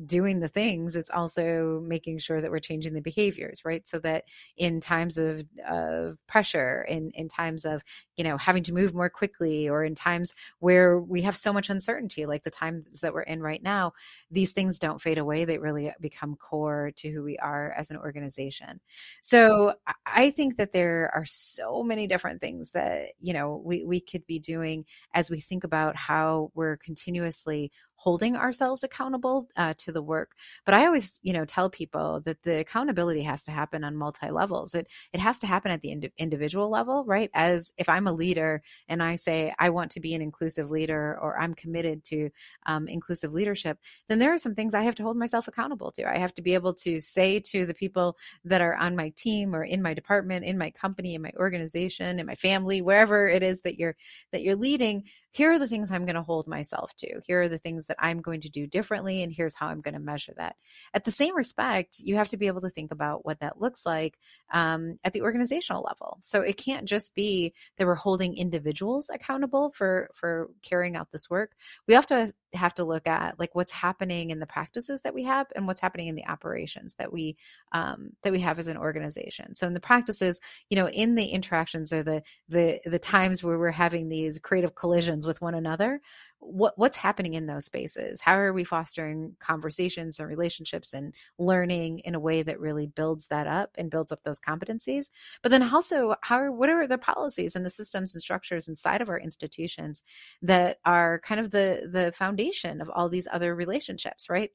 doing 0.05 0.39
the 0.39 0.47
things, 0.47 0.95
it's 0.95 1.09
also 1.09 1.81
making 1.85 2.19
sure 2.19 2.41
that 2.41 2.51
we're 2.51 2.59
changing 2.59 2.93
the 2.93 3.01
behaviors, 3.01 3.63
right? 3.65 3.87
So 3.87 3.99
that 3.99 4.25
in 4.57 4.79
times 4.79 5.17
of, 5.17 5.43
of 5.69 6.17
pressure, 6.27 6.85
in, 6.87 7.11
in 7.11 7.27
times 7.27 7.65
of, 7.65 7.83
you 8.17 8.23
know, 8.23 8.37
having 8.37 8.63
to 8.63 8.73
move 8.73 8.93
more 8.93 9.09
quickly, 9.09 9.69
or 9.69 9.83
in 9.83 9.95
times 9.95 10.33
where 10.59 10.99
we 10.99 11.21
have 11.21 11.35
so 11.35 11.51
much 11.51 11.69
uncertainty, 11.69 12.25
like 12.25 12.43
the 12.43 12.51
times 12.51 13.01
that 13.01 13.13
we're 13.13 13.21
in 13.21 13.41
right 13.41 13.61
now, 13.61 13.93
these 14.31 14.51
things 14.51 14.79
don't 14.79 15.01
fade 15.01 15.17
away. 15.17 15.45
They 15.45 15.57
really 15.57 15.91
become 15.99 16.35
core 16.35 16.91
to 16.97 17.09
who 17.09 17.23
we 17.23 17.37
are 17.37 17.71
as 17.77 17.91
an 17.91 17.97
organization. 17.97 18.79
So 19.25 19.73
I 20.05 20.29
think 20.29 20.57
that 20.57 20.71
there 20.71 21.09
are 21.15 21.25
so 21.25 21.81
many 21.81 22.05
different 22.05 22.41
things 22.41 22.69
that, 22.73 23.13
you 23.19 23.33
know, 23.33 23.59
we, 23.65 23.83
we 23.83 23.99
could 23.99 24.23
be 24.27 24.37
doing 24.37 24.85
as 25.15 25.31
we 25.31 25.39
think 25.39 25.63
about 25.63 25.95
how 25.95 26.51
we're 26.53 26.77
continuously 26.77 27.71
holding 28.05 28.35
ourselves 28.35 28.83
accountable 28.83 29.49
uh, 29.57 29.73
to 29.79 29.91
the 29.91 30.01
work. 30.01 30.35
But 30.63 30.75
I 30.75 30.85
always, 30.85 31.19
you 31.23 31.33
know, 31.33 31.43
tell 31.43 31.71
people 31.71 32.21
that 32.25 32.43
the 32.43 32.59
accountability 32.59 33.23
has 33.23 33.43
to 33.45 33.51
happen 33.51 33.83
on 33.83 33.95
multi 33.95 34.29
levels. 34.29 34.75
It 34.75 34.87
it 35.11 35.19
has 35.19 35.39
to 35.39 35.47
happen 35.47 35.71
at 35.71 35.81
the 35.81 35.89
ind- 35.89 36.11
individual 36.17 36.69
level, 36.69 37.03
right? 37.05 37.31
As 37.33 37.73
if 37.79 37.89
I'm 37.89 38.05
a 38.05 38.13
leader 38.13 38.61
and 38.87 39.01
I 39.01 39.15
say 39.15 39.53
I 39.57 39.71
want 39.71 39.91
to 39.91 39.99
be 39.99 40.13
an 40.13 40.21
inclusive 40.21 40.69
leader 40.69 41.17
or 41.19 41.39
I'm 41.39 41.55
committed 41.55 42.03
to 42.05 42.29
um, 42.67 42.87
inclusive 42.87 43.33
leadership, 43.33 43.79
then 44.07 44.19
there 44.19 44.33
are 44.33 44.37
some 44.37 44.53
things 44.53 44.75
I 44.75 44.83
have 44.83 44.95
to 44.95 45.03
hold 45.03 45.17
myself 45.17 45.47
accountable 45.47 45.91
to. 45.93 46.07
I 46.07 46.19
have 46.19 46.33
to 46.35 46.43
be 46.43 46.53
able 46.53 46.75
to 46.85 46.99
say 46.99 47.39
to 47.51 47.65
the 47.65 47.73
people 47.73 48.17
that 48.43 48.61
are 48.61 48.75
on 48.75 48.95
my 48.95 49.11
team 49.17 49.55
or 49.55 49.63
in 49.63 49.81
my 49.81 49.95
department, 49.95 50.45
in 50.45 50.59
my 50.59 50.69
company, 50.69 51.15
in 51.15 51.23
my 51.23 51.31
organization, 51.37 52.19
in 52.19 52.27
my 52.27 52.35
family, 52.35 52.83
wherever 52.83 53.25
it 53.27 53.41
is 53.41 53.61
that 53.61 53.79
you're 53.79 53.95
that 54.31 54.43
you're 54.43 54.55
leading 54.55 55.05
here 55.35 55.51
are 55.51 55.59
the 55.59 55.67
things 55.67 55.91
I'm 55.91 56.05
going 56.05 56.15
to 56.15 56.21
hold 56.21 56.47
myself 56.47 56.95
to. 56.95 57.19
Here 57.27 57.41
are 57.41 57.49
the 57.49 57.57
things 57.57 57.87
that 57.87 57.97
I'm 57.99 58.21
going 58.21 58.39
to 58.39 58.49
do 58.49 58.65
differently, 58.65 59.21
and 59.21 59.33
here's 59.33 59.55
how 59.55 59.67
I'm 59.67 59.81
going 59.81 59.93
to 59.93 59.99
measure 59.99 60.33
that. 60.37 60.55
At 60.93 61.03
the 61.03 61.11
same 61.11 61.35
respect, 61.35 61.99
you 62.01 62.15
have 62.15 62.29
to 62.29 62.37
be 62.37 62.47
able 62.47 62.61
to 62.61 62.69
think 62.69 62.89
about 62.89 63.25
what 63.25 63.41
that 63.41 63.59
looks 63.59 63.85
like 63.85 64.17
um, 64.53 64.97
at 65.03 65.11
the 65.11 65.23
organizational 65.23 65.83
level. 65.83 66.19
So 66.21 66.39
it 66.39 66.55
can't 66.55 66.87
just 66.87 67.15
be 67.15 67.53
that 67.75 67.85
we're 67.85 67.95
holding 67.95 68.37
individuals 68.37 69.09
accountable 69.13 69.71
for 69.71 70.09
for 70.13 70.51
carrying 70.61 70.95
out 70.95 71.11
this 71.11 71.29
work. 71.29 71.51
We 71.85 71.95
have 71.95 72.05
to 72.05 72.31
have 72.55 72.73
to 72.75 72.83
look 72.83 73.07
at 73.07 73.39
like 73.39 73.55
what's 73.55 73.71
happening 73.71 74.29
in 74.29 74.39
the 74.39 74.45
practices 74.45 75.01
that 75.01 75.13
we 75.13 75.23
have 75.23 75.47
and 75.55 75.67
what's 75.67 75.81
happening 75.81 76.07
in 76.07 76.15
the 76.15 76.25
operations 76.27 76.95
that 76.95 77.11
we 77.11 77.37
um, 77.71 78.11
that 78.23 78.31
we 78.31 78.39
have 78.39 78.59
as 78.59 78.67
an 78.67 78.77
organization. 78.77 79.55
So 79.55 79.67
in 79.67 79.73
the 79.73 79.79
practices, 79.79 80.39
you 80.69 80.77
know, 80.77 80.89
in 80.89 81.15
the 81.15 81.25
interactions 81.25 81.93
or 81.93 82.03
the 82.03 82.21
the 82.49 82.79
the 82.85 82.99
times 82.99 83.43
where 83.43 83.59
we're 83.59 83.71
having 83.71 84.09
these 84.09 84.39
creative 84.39 84.75
collisions 84.75 85.25
with 85.25 85.41
one 85.41 85.55
another, 85.55 86.01
what 86.45 86.77
what's 86.77 86.97
happening 86.97 87.33
in 87.33 87.45
those 87.45 87.65
spaces 87.65 88.21
how 88.21 88.37
are 88.37 88.53
we 88.53 88.63
fostering 88.63 89.35
conversations 89.39 90.19
and 90.19 90.29
relationships 90.29 90.93
and 90.93 91.13
learning 91.37 91.99
in 91.99 92.15
a 92.15 92.19
way 92.19 92.43
that 92.43 92.59
really 92.59 92.87
builds 92.87 93.27
that 93.27 93.47
up 93.47 93.71
and 93.77 93.91
builds 93.91 94.11
up 94.11 94.23
those 94.23 94.39
competencies 94.39 95.09
but 95.41 95.49
then 95.49 95.63
also 95.63 96.15
how 96.21 96.37
are 96.37 96.51
what 96.51 96.69
are 96.69 96.87
the 96.87 96.97
policies 96.97 97.55
and 97.55 97.65
the 97.65 97.69
systems 97.69 98.13
and 98.13 98.21
structures 98.21 98.67
inside 98.67 99.01
of 99.01 99.09
our 99.09 99.19
institutions 99.19 100.03
that 100.41 100.79
are 100.85 101.19
kind 101.19 101.39
of 101.39 101.51
the 101.51 101.89
the 101.91 102.11
foundation 102.11 102.81
of 102.81 102.89
all 102.89 103.09
these 103.09 103.27
other 103.31 103.55
relationships 103.55 104.29
right 104.29 104.51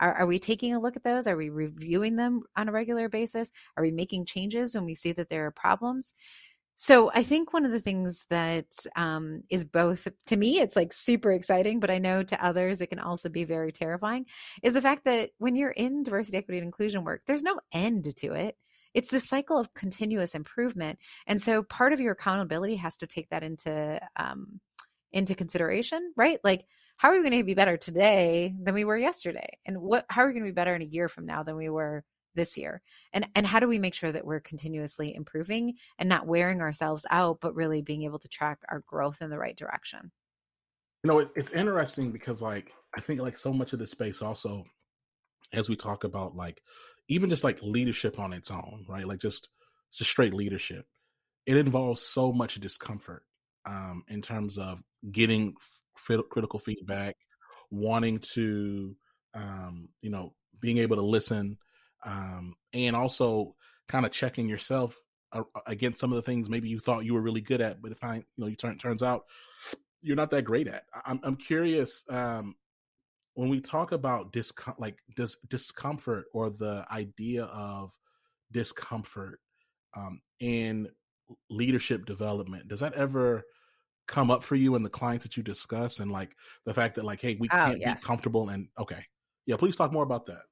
are, 0.00 0.12
are, 0.14 0.26
we 0.26 0.38
taking 0.38 0.74
a 0.74 0.80
look 0.80 0.96
at 0.96 1.04
those? 1.04 1.26
Are 1.26 1.36
we 1.36 1.50
reviewing 1.50 2.16
them 2.16 2.42
on 2.56 2.68
a 2.68 2.72
regular 2.72 3.08
basis? 3.08 3.52
Are 3.76 3.82
we 3.82 3.92
making 3.92 4.26
changes 4.26 4.74
when 4.74 4.84
we 4.84 4.94
see 4.94 5.12
that 5.12 5.28
there 5.28 5.46
are 5.46 5.52
problems? 5.52 6.14
So 6.76 7.10
I 7.14 7.22
think 7.22 7.52
one 7.52 7.64
of 7.64 7.70
the 7.70 7.80
things 7.80 8.26
that 8.30 8.66
um, 8.96 9.42
is 9.48 9.64
both 9.64 10.08
to 10.26 10.36
me, 10.36 10.58
it's 10.58 10.74
like 10.76 10.92
super 10.92 11.30
exciting, 11.30 11.78
but 11.78 11.90
I 11.90 11.98
know 11.98 12.22
to 12.24 12.44
others 12.44 12.80
it 12.80 12.88
can 12.88 12.98
also 12.98 13.28
be 13.28 13.44
very 13.44 13.70
terrifying. 13.70 14.26
Is 14.62 14.74
the 14.74 14.80
fact 14.80 15.04
that 15.04 15.30
when 15.38 15.54
you're 15.54 15.70
in 15.70 16.02
diversity, 16.02 16.38
equity, 16.38 16.58
and 16.58 16.66
inclusion 16.66 17.04
work, 17.04 17.22
there's 17.26 17.42
no 17.44 17.60
end 17.72 18.14
to 18.16 18.32
it. 18.32 18.56
It's 18.92 19.10
the 19.10 19.20
cycle 19.20 19.58
of 19.58 19.74
continuous 19.74 20.34
improvement, 20.34 20.98
and 21.26 21.40
so 21.40 21.62
part 21.62 21.92
of 21.92 22.00
your 22.00 22.12
accountability 22.12 22.76
has 22.76 22.96
to 22.98 23.06
take 23.06 23.30
that 23.30 23.42
into 23.42 24.00
um, 24.16 24.60
into 25.12 25.34
consideration, 25.34 26.12
right? 26.16 26.38
Like, 26.44 26.66
how 26.96 27.08
are 27.10 27.12
we 27.12 27.22
going 27.22 27.38
to 27.38 27.44
be 27.44 27.54
better 27.54 27.76
today 27.76 28.54
than 28.60 28.74
we 28.74 28.84
were 28.84 28.96
yesterday, 28.96 29.58
and 29.64 29.80
what 29.80 30.06
how 30.08 30.22
are 30.22 30.26
we 30.26 30.32
going 30.32 30.44
to 30.44 30.50
be 30.50 30.54
better 30.54 30.74
in 30.74 30.82
a 30.82 30.86
year 30.86 31.08
from 31.08 31.26
now 31.26 31.42
than 31.44 31.56
we 31.56 31.68
were 31.68 32.04
this 32.34 32.56
year. 32.56 32.82
And 33.12 33.26
and 33.34 33.46
how 33.46 33.60
do 33.60 33.68
we 33.68 33.78
make 33.78 33.94
sure 33.94 34.12
that 34.12 34.26
we're 34.26 34.40
continuously 34.40 35.14
improving 35.14 35.74
and 35.98 36.08
not 36.08 36.26
wearing 36.26 36.60
ourselves 36.60 37.06
out 37.10 37.40
but 37.40 37.54
really 37.54 37.82
being 37.82 38.02
able 38.02 38.18
to 38.18 38.28
track 38.28 38.60
our 38.68 38.80
growth 38.80 39.22
in 39.22 39.30
the 39.30 39.38
right 39.38 39.56
direction? 39.56 40.12
You 41.02 41.10
know 41.10 41.18
it, 41.20 41.30
it's 41.36 41.52
interesting 41.52 42.12
because 42.12 42.40
like 42.40 42.72
i 42.96 43.00
think 43.00 43.20
like 43.20 43.36
so 43.36 43.52
much 43.52 43.72
of 43.72 43.78
the 43.78 43.86
space 43.86 44.22
also 44.22 44.64
as 45.52 45.68
we 45.68 45.76
talk 45.76 46.04
about 46.04 46.34
like 46.36 46.62
even 47.08 47.28
just 47.28 47.44
like 47.44 47.62
leadership 47.62 48.18
on 48.18 48.32
its 48.32 48.50
own 48.50 48.84
right? 48.88 49.06
Like 49.06 49.20
just 49.20 49.48
just 49.92 50.10
straight 50.10 50.34
leadership. 50.34 50.86
It 51.46 51.56
involves 51.56 52.00
so 52.00 52.32
much 52.32 52.54
discomfort 52.56 53.22
um 53.66 54.04
in 54.08 54.22
terms 54.22 54.58
of 54.58 54.82
getting 55.10 55.54
f- 56.06 56.20
critical 56.28 56.58
feedback 56.58 57.16
wanting 57.70 58.18
to 58.18 58.96
um 59.34 59.88
you 60.00 60.10
know 60.10 60.34
being 60.60 60.78
able 60.78 60.96
to 60.96 61.02
listen 61.02 61.58
um, 62.04 62.54
and 62.72 62.94
also 62.94 63.54
kind 63.88 64.06
of 64.06 64.12
checking 64.12 64.48
yourself 64.48 64.98
against 65.66 66.00
some 66.00 66.12
of 66.12 66.16
the 66.16 66.22
things 66.22 66.48
maybe 66.48 66.68
you 66.68 66.78
thought 66.78 67.04
you 67.04 67.12
were 67.12 67.20
really 67.20 67.40
good 67.40 67.60
at, 67.60 67.82
but 67.82 67.90
if 67.90 68.02
I, 68.04 68.16
you 68.16 68.24
know, 68.38 68.46
you 68.46 68.56
turn 68.56 68.78
turns 68.78 69.02
out 69.02 69.24
you're 70.00 70.16
not 70.16 70.30
that 70.30 70.42
great 70.42 70.68
at. 70.68 70.84
I'm 71.06 71.18
I'm 71.24 71.36
curious 71.36 72.04
um, 72.10 72.54
when 73.34 73.48
we 73.48 73.60
talk 73.60 73.92
about 73.92 74.32
discom- 74.32 74.78
like 74.78 74.98
dis- 75.16 75.38
discomfort 75.48 76.26
or 76.32 76.50
the 76.50 76.86
idea 76.90 77.44
of 77.44 77.90
discomfort 78.52 79.40
um, 79.96 80.20
in 80.40 80.88
leadership 81.50 82.04
development. 82.04 82.68
Does 82.68 82.80
that 82.80 82.94
ever 82.94 83.44
come 84.06 84.30
up 84.30 84.44
for 84.44 84.54
you 84.54 84.74
in 84.76 84.82
the 84.82 84.90
clients 84.90 85.24
that 85.24 85.36
you 85.36 85.42
discuss 85.42 86.00
and 86.00 86.12
like 86.12 86.36
the 86.66 86.74
fact 86.74 86.96
that 86.96 87.04
like, 87.04 87.20
hey, 87.20 87.36
we 87.40 87.48
oh, 87.50 87.56
can't 87.56 87.80
yes. 87.80 88.02
be 88.02 88.06
comfortable 88.06 88.50
and 88.50 88.68
okay, 88.78 89.02
yeah, 89.46 89.56
please 89.56 89.76
talk 89.76 89.92
more 89.92 90.02
about 90.02 90.26
that. 90.26 90.42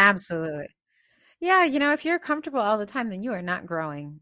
Absolutely. 0.00 0.68
Yeah, 1.40 1.64
you 1.64 1.78
know, 1.80 1.92
if 1.92 2.04
you're 2.04 2.18
comfortable 2.18 2.60
all 2.60 2.78
the 2.78 2.86
time, 2.86 3.10
then 3.10 3.22
you 3.22 3.32
are 3.32 3.42
not 3.42 3.66
growing. 3.66 4.20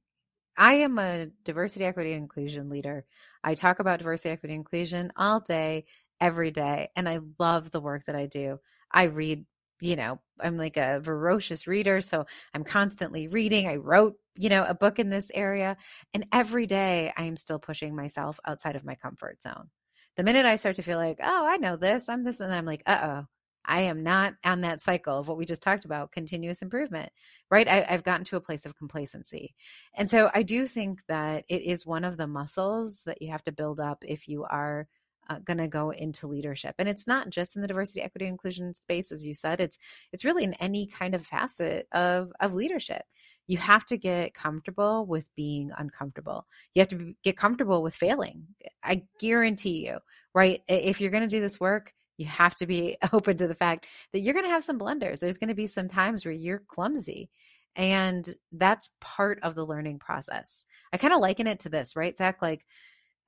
I 0.57 0.75
am 0.75 0.99
a 0.99 1.29
diversity, 1.45 1.85
equity, 1.87 2.13
and 2.13 2.23
inclusion 2.23 2.71
leader. 2.71 3.07
I 3.45 3.55
talk 3.55 3.81
about 3.81 4.01
diversity, 4.01 4.31
equity, 4.31 4.55
and 4.55 4.61
inclusion 4.61 5.13
all 5.17 5.41
day, 5.41 5.87
every 6.21 6.51
day, 6.53 6.91
and 6.97 7.09
I 7.09 7.21
love 7.41 7.71
the 7.73 7.81
work 7.81 8.05
that 8.07 8.17
I 8.17 8.27
do. 8.27 8.61
I 8.93 9.05
read, 9.05 9.47
you 9.81 9.97
know, 9.97 10.21
I'm 10.41 10.57
like 10.59 10.77
a 10.79 11.03
ferocious 11.05 11.67
reader, 11.69 12.01
so 12.03 12.27
I'm 12.55 12.65
constantly 12.65 13.29
reading. 13.29 13.69
I 13.69 13.77
wrote, 13.77 14.17
you 14.37 14.51
know, 14.51 14.65
a 14.67 14.75
book 14.75 14.99
in 15.01 15.11
this 15.11 15.31
area, 15.35 15.77
and 16.15 16.27
every 16.33 16.67
day 16.67 17.13
I 17.17 17.25
am 17.25 17.37
still 17.37 17.61
pushing 17.61 17.97
myself 17.97 18.41
outside 18.47 18.77
of 18.77 18.85
my 18.85 18.97
comfort 18.97 19.43
zone. 19.43 19.71
The 20.17 20.25
minute 20.25 20.47
I 20.47 20.57
start 20.57 20.77
to 20.77 20.83
feel 20.83 20.99
like, 20.99 21.19
oh, 21.23 21.47
I 21.49 21.59
know 21.59 21.77
this, 21.77 22.09
I'm 22.09 22.25
this, 22.25 22.41
and 22.41 22.51
then 22.51 22.59
I'm 22.59 22.67
like, 22.67 22.83
uh 22.87 23.01
oh, 23.25 23.27
I 23.69 23.83
am 23.83 24.03
not 24.03 24.35
on 24.45 24.63
that 24.63 24.81
cycle 24.81 25.19
of 25.19 25.29
what 25.29 25.37
we 25.37 25.45
just 25.45 25.63
talked 25.63 25.85
about, 25.85 26.11
continuous 26.11 26.63
improvement, 26.63 27.11
right? 27.51 27.69
I, 27.69 27.83
have 27.83 28.03
gotten 28.03 28.25
to 28.25 28.37
a 28.37 28.41
place 28.41 28.65
of 28.65 28.77
complacency. 28.77 29.55
And 29.95 30.09
so 30.09 30.31
I 30.35 30.43
do 30.43 30.67
think 30.67 31.05
that 31.07 31.45
it 31.49 31.63
is 31.63 31.87
one 31.87 32.05
of 32.05 32.17
the 32.17 32.27
muscles 32.27 33.03
that 33.05 33.21
you 33.21 33.31
have 33.31 33.43
to 33.45 33.53
build 33.53 33.79
up 33.79 34.05
if 34.09 34.27
you 34.27 34.45
are 34.45 34.89
uh, 35.31 35.39
going 35.41 35.59
to 35.59 35.69
go 35.69 35.91
into 35.91 36.27
leadership. 36.27 36.75
And 36.79 36.89
it's 36.89 37.07
not 37.07 37.29
just 37.29 37.55
in 37.55 37.61
the 37.61 37.69
diversity 37.69 38.01
equity 38.01 38.25
inclusion 38.27 38.73
space 38.73 39.13
as 39.13 39.27
you 39.27 39.35
said. 39.35 39.61
It's 39.61 39.79
it's 40.11 40.25
really 40.25 40.43
in 40.43 40.55
any 40.55 40.87
kind 40.87 41.15
of 41.15 41.27
facet 41.27 41.87
of 41.93 42.33
of 42.41 42.55
leadership. 42.55 43.03
You 43.47 43.59
have 43.59 43.85
to 43.87 43.99
get 43.99 44.33
comfortable 44.33 45.05
with 45.05 45.29
being 45.37 45.71
uncomfortable. 45.77 46.47
You 46.75 46.81
have 46.81 46.89
to 46.89 47.15
get 47.23 47.37
comfortable 47.37 47.83
with 47.83 47.95
failing. 47.95 48.47
I 48.83 49.03
guarantee 49.21 49.87
you 49.87 49.99
right? 50.39 50.61
If 50.69 51.01
you're 51.01 51.11
going 51.11 51.25
to 51.25 51.37
do 51.37 51.41
this 51.41 51.59
work 51.59 51.93
you 52.19 52.27
have 52.27 52.55
to 52.57 52.67
be 52.67 52.97
open 53.13 53.37
to 53.39 53.49
the 53.49 53.55
fact 53.55 53.87
that 54.13 54.21
you're 54.21 54.35
going 54.35 54.45
to 54.45 54.51
have 54.51 54.65
some 54.65 54.79
blunders 54.79 55.19
there's 55.19 55.39
going 55.39 55.49
to 55.49 55.55
be 55.55 55.67
some 55.67 55.89
times 55.89 56.25
where 56.25 56.35
you're 56.35 56.63
clumsy 56.69 57.31
and 57.77 58.29
that's 58.53 58.91
part 59.01 59.39
of 59.43 59.55
the 59.55 59.65
learning 59.65 59.99
process 59.99 60.67
i 60.93 60.99
kind 60.99 61.15
of 61.15 61.21
liken 61.21 61.47
it 61.47 61.61
to 61.61 61.69
this 61.69 61.97
right 61.97 62.19
zach 62.19 62.43
like 62.43 62.67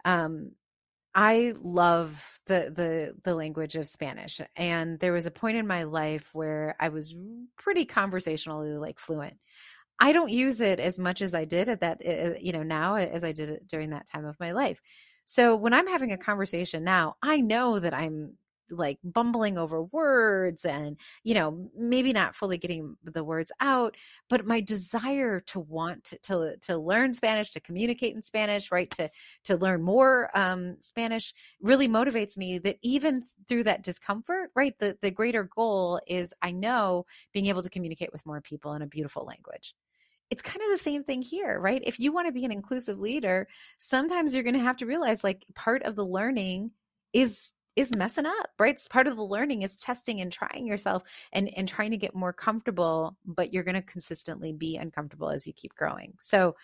um 0.05 0.53
I 1.15 1.55
love 1.61 2.41
the 2.47 2.73
the 2.75 3.17
the 3.25 3.35
language 3.35 3.75
of 3.75 3.89
Spanish 3.89 4.41
and 4.55 4.99
there 5.01 5.13
was 5.13 5.27
a 5.27 5.31
point 5.31 5.57
in 5.57 5.67
my 5.67 5.85
life 5.85 6.31
where 6.33 6.77
I 6.79 6.91
was 6.91 7.15
pretty 7.57 7.85
conversationally 7.85 8.71
like 8.77 8.99
fluent. 8.99 9.37
I 9.99 10.13
don't 10.13 10.31
use 10.31 10.61
it 10.61 10.81
as 10.81 10.99
much 10.99 11.21
as 11.21 11.35
I 11.35 11.45
did 11.45 11.69
at 11.69 11.81
that 11.81 12.01
eh, 12.05 12.13
eh, 12.13 12.39
you 12.41 12.53
know 12.53 12.63
now 12.63 12.95
as 12.97 13.25
I 13.25 13.33
did 13.33 13.51
it 13.51 13.67
during 13.69 13.91
that 13.91 14.07
time 14.09 14.25
of 14.25 14.39
my 14.39 14.53
life. 14.53 14.81
So 15.25 15.57
when 15.57 15.73
I'm 15.73 15.89
having 15.89 16.13
a 16.13 16.19
conversation 16.19 16.85
now, 16.85 17.17
I 17.23 17.41
know 17.41 17.79
that 17.79 17.95
I'm 17.95 18.37
like 18.71 18.99
bumbling 19.03 19.59
over 19.59 19.83
words 19.83 20.65
and 20.65 20.99
you 21.25 21.35
know 21.35 21.71
maybe 21.77 22.13
not 22.13 22.35
fully 22.35 22.59
getting 22.59 22.97
the 23.03 23.25
words 23.25 23.53
out 23.61 23.97
but 24.29 24.47
my 24.47 24.61
desire 24.61 25.41
to 25.41 25.61
want 25.61 26.13
to 26.23 26.57
to, 26.61 26.79
learn 26.79 27.13
spanish 27.13 27.51
to 27.51 27.61
communicate 27.61 28.15
in 28.15 28.23
spanish 28.23 28.71
right 28.71 28.91
to 28.91 29.11
to 29.45 29.57
learn 29.57 29.83
more 29.83 30.31
um, 30.35 30.77
spanish 30.81 31.35
really 31.61 31.89
motivates 31.89 32.37
me 32.37 32.59
that 32.59 32.77
even 32.83 33.23
through 33.49 33.65
that 33.65 33.83
discomfort 33.83 34.51
right 34.55 34.79
the 34.79 34.97
the 35.01 35.11
greater 35.11 35.45
goal 35.45 36.01
is 36.07 36.33
i 36.43 36.51
know 36.51 37.05
being 37.33 37.47
able 37.47 37.63
to 37.63 37.71
communicate 37.71 38.13
with 38.13 38.27
more 38.27 38.41
people 38.41 38.73
in 38.73 38.83
a 38.83 38.87
beautiful 38.87 39.25
language 39.25 39.75
it's 40.31 40.43
kind 40.43 40.63
of 40.63 40.71
the 40.71 40.79
same 40.79 41.03
thing 41.03 41.23
here, 41.23 41.59
right? 41.59 41.83
If 41.85 41.99
you 41.99 42.13
want 42.13 42.29
to 42.29 42.33
be 42.33 42.45
an 42.45 42.53
inclusive 42.53 42.99
leader, 42.99 43.49
sometimes 43.79 44.33
you're 44.33 44.45
going 44.45 44.55
to 44.55 44.61
have 44.61 44.77
to 44.79 44.87
realize 44.87 45.25
like 45.25 45.45
part 45.57 45.83
of 45.83 45.97
the 45.97 46.07
learning 46.07 46.71
is 47.13 47.51
is 47.77 47.97
messing 47.97 48.27
up 48.27 48.49
right? 48.59 48.75
It's 48.75 48.89
part 48.89 49.07
of 49.07 49.17
the 49.17 49.23
learning 49.25 49.63
is 49.63 49.77
testing 49.77 50.21
and 50.21 50.33
trying 50.33 50.67
yourself 50.67 51.03
and 51.33 51.49
and 51.57 51.69
trying 51.69 51.93
to 51.93 51.97
get 51.97 52.15
more 52.15 52.33
comfortable 52.33 53.17
but 53.25 53.53
you're 53.53 53.65
going 53.65 53.75
to 53.77 53.83
consistently 53.83 54.53
be 54.53 54.77
uncomfortable 54.77 55.31
as 55.31 55.47
you 55.47 55.53
keep 55.53 55.75
growing. 55.75 56.15
So 56.19 56.57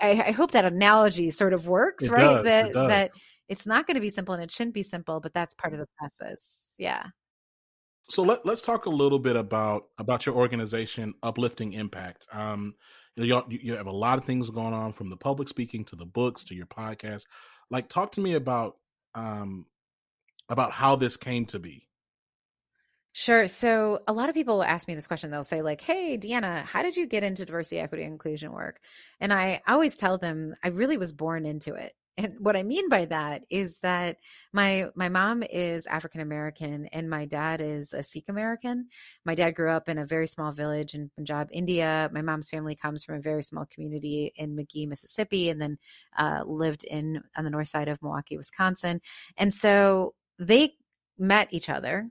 i, 0.00 0.12
I 0.28 0.30
hope 0.32 0.52
that 0.52 0.64
analogy 0.64 1.30
sort 1.30 1.52
of 1.52 1.68
works 1.68 2.04
It 2.04 2.10
right? 2.12 2.20
does, 2.36 2.44
that 2.44 2.66
it 2.68 2.72
that 2.74 3.10
it's 3.48 3.66
not 3.66 3.86
going 3.86 3.96
to 3.96 4.00
be 4.00 4.10
simple 4.10 4.34
and 4.34 4.42
it 4.42 4.50
shouldn't 4.50 4.74
be 4.74 4.82
simple 4.82 5.20
but 5.20 5.32
that's 5.34 5.54
part 5.54 5.72
of 5.74 5.78
the 5.78 5.88
process. 5.98 6.72
Yeah. 6.78 7.06
So 8.10 8.22
let, 8.22 8.44
let's 8.44 8.62
talk 8.62 8.84
a 8.86 8.90
little 8.90 9.18
bit 9.18 9.36
about 9.36 9.84
about 9.98 10.26
your 10.26 10.34
organization, 10.34 11.14
Uplifting 11.22 11.72
Impact. 11.72 12.26
Um, 12.32 12.74
you, 13.16 13.22
know, 13.22 13.26
y'all- 13.26 13.52
you 13.52 13.58
you 13.62 13.76
have 13.76 13.86
a 13.86 13.92
lot 13.92 14.18
of 14.18 14.24
things 14.24 14.50
going 14.50 14.74
on, 14.74 14.92
from 14.92 15.08
the 15.08 15.16
public 15.16 15.48
speaking 15.48 15.84
to 15.86 15.96
the 15.96 16.04
books 16.04 16.44
to 16.44 16.54
your 16.54 16.66
podcast. 16.66 17.24
Like, 17.70 17.88
talk 17.88 18.12
to 18.12 18.20
me 18.20 18.34
about 18.34 18.76
um, 19.14 19.64
about 20.48 20.72
how 20.72 20.96
this 20.96 21.16
came 21.16 21.46
to 21.46 21.58
be. 21.58 21.88
Sure. 23.16 23.46
So 23.46 24.00
a 24.08 24.12
lot 24.12 24.28
of 24.28 24.34
people 24.34 24.60
ask 24.64 24.88
me 24.88 24.96
this 24.96 25.06
question. 25.06 25.30
They'll 25.30 25.44
say, 25.44 25.62
like, 25.62 25.80
hey, 25.80 26.18
Deanna, 26.18 26.64
how 26.64 26.82
did 26.82 26.96
you 26.96 27.06
get 27.06 27.22
into 27.22 27.44
diversity, 27.44 27.78
equity, 27.78 28.02
inclusion 28.02 28.50
work? 28.50 28.80
And 29.20 29.32
I 29.32 29.62
always 29.68 29.94
tell 29.94 30.18
them 30.18 30.52
I 30.64 30.68
really 30.68 30.98
was 30.98 31.12
born 31.12 31.46
into 31.46 31.74
it. 31.74 31.92
And 32.16 32.36
what 32.38 32.56
I 32.56 32.64
mean 32.64 32.88
by 32.88 33.06
that 33.06 33.44
is 33.50 33.78
that 33.78 34.18
my 34.52 34.88
my 34.94 35.08
mom 35.08 35.42
is 35.42 35.86
African 35.86 36.20
American 36.20 36.86
and 36.86 37.10
my 37.10 37.24
dad 37.24 37.60
is 37.60 37.92
a 37.92 38.02
Sikh 38.02 38.28
American. 38.28 38.88
My 39.24 39.34
dad 39.34 39.52
grew 39.52 39.70
up 39.70 39.88
in 39.88 39.98
a 39.98 40.06
very 40.06 40.26
small 40.26 40.52
village 40.52 40.94
in 40.94 41.10
Punjab, 41.16 41.48
India. 41.52 42.10
My 42.12 42.22
mom's 42.22 42.48
family 42.48 42.76
comes 42.76 43.04
from 43.04 43.16
a 43.16 43.20
very 43.20 43.42
small 43.42 43.66
community 43.66 44.32
in 44.36 44.54
Magee, 44.54 44.86
Mississippi, 44.86 45.50
and 45.50 45.60
then 45.60 45.78
uh, 46.16 46.42
lived 46.46 46.84
in 46.84 47.22
on 47.36 47.44
the 47.44 47.50
north 47.50 47.68
side 47.68 47.88
of 47.88 48.00
Milwaukee, 48.00 48.36
Wisconsin. 48.36 49.00
And 49.36 49.52
so 49.52 50.14
they 50.38 50.74
met 51.18 51.48
each 51.52 51.68
other 51.68 52.10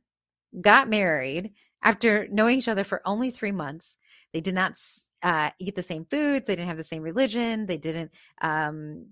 got 0.61 0.89
married 0.89 1.51
after 1.83 2.27
knowing 2.31 2.57
each 2.57 2.67
other 2.67 2.83
for 2.83 3.01
only 3.05 3.29
three 3.29 3.51
months. 3.51 3.97
They 4.31 4.39
did 4.41 4.55
not 4.55 4.77
uh, 5.21 5.51
eat 5.59 5.75
the 5.75 5.83
same 5.83 6.05
foods. 6.05 6.47
They 6.47 6.55
didn't 6.55 6.69
have 6.69 6.77
the 6.77 6.83
same 6.83 7.01
religion. 7.01 7.65
They 7.65 7.77
didn't, 7.77 8.11
um, 8.41 9.07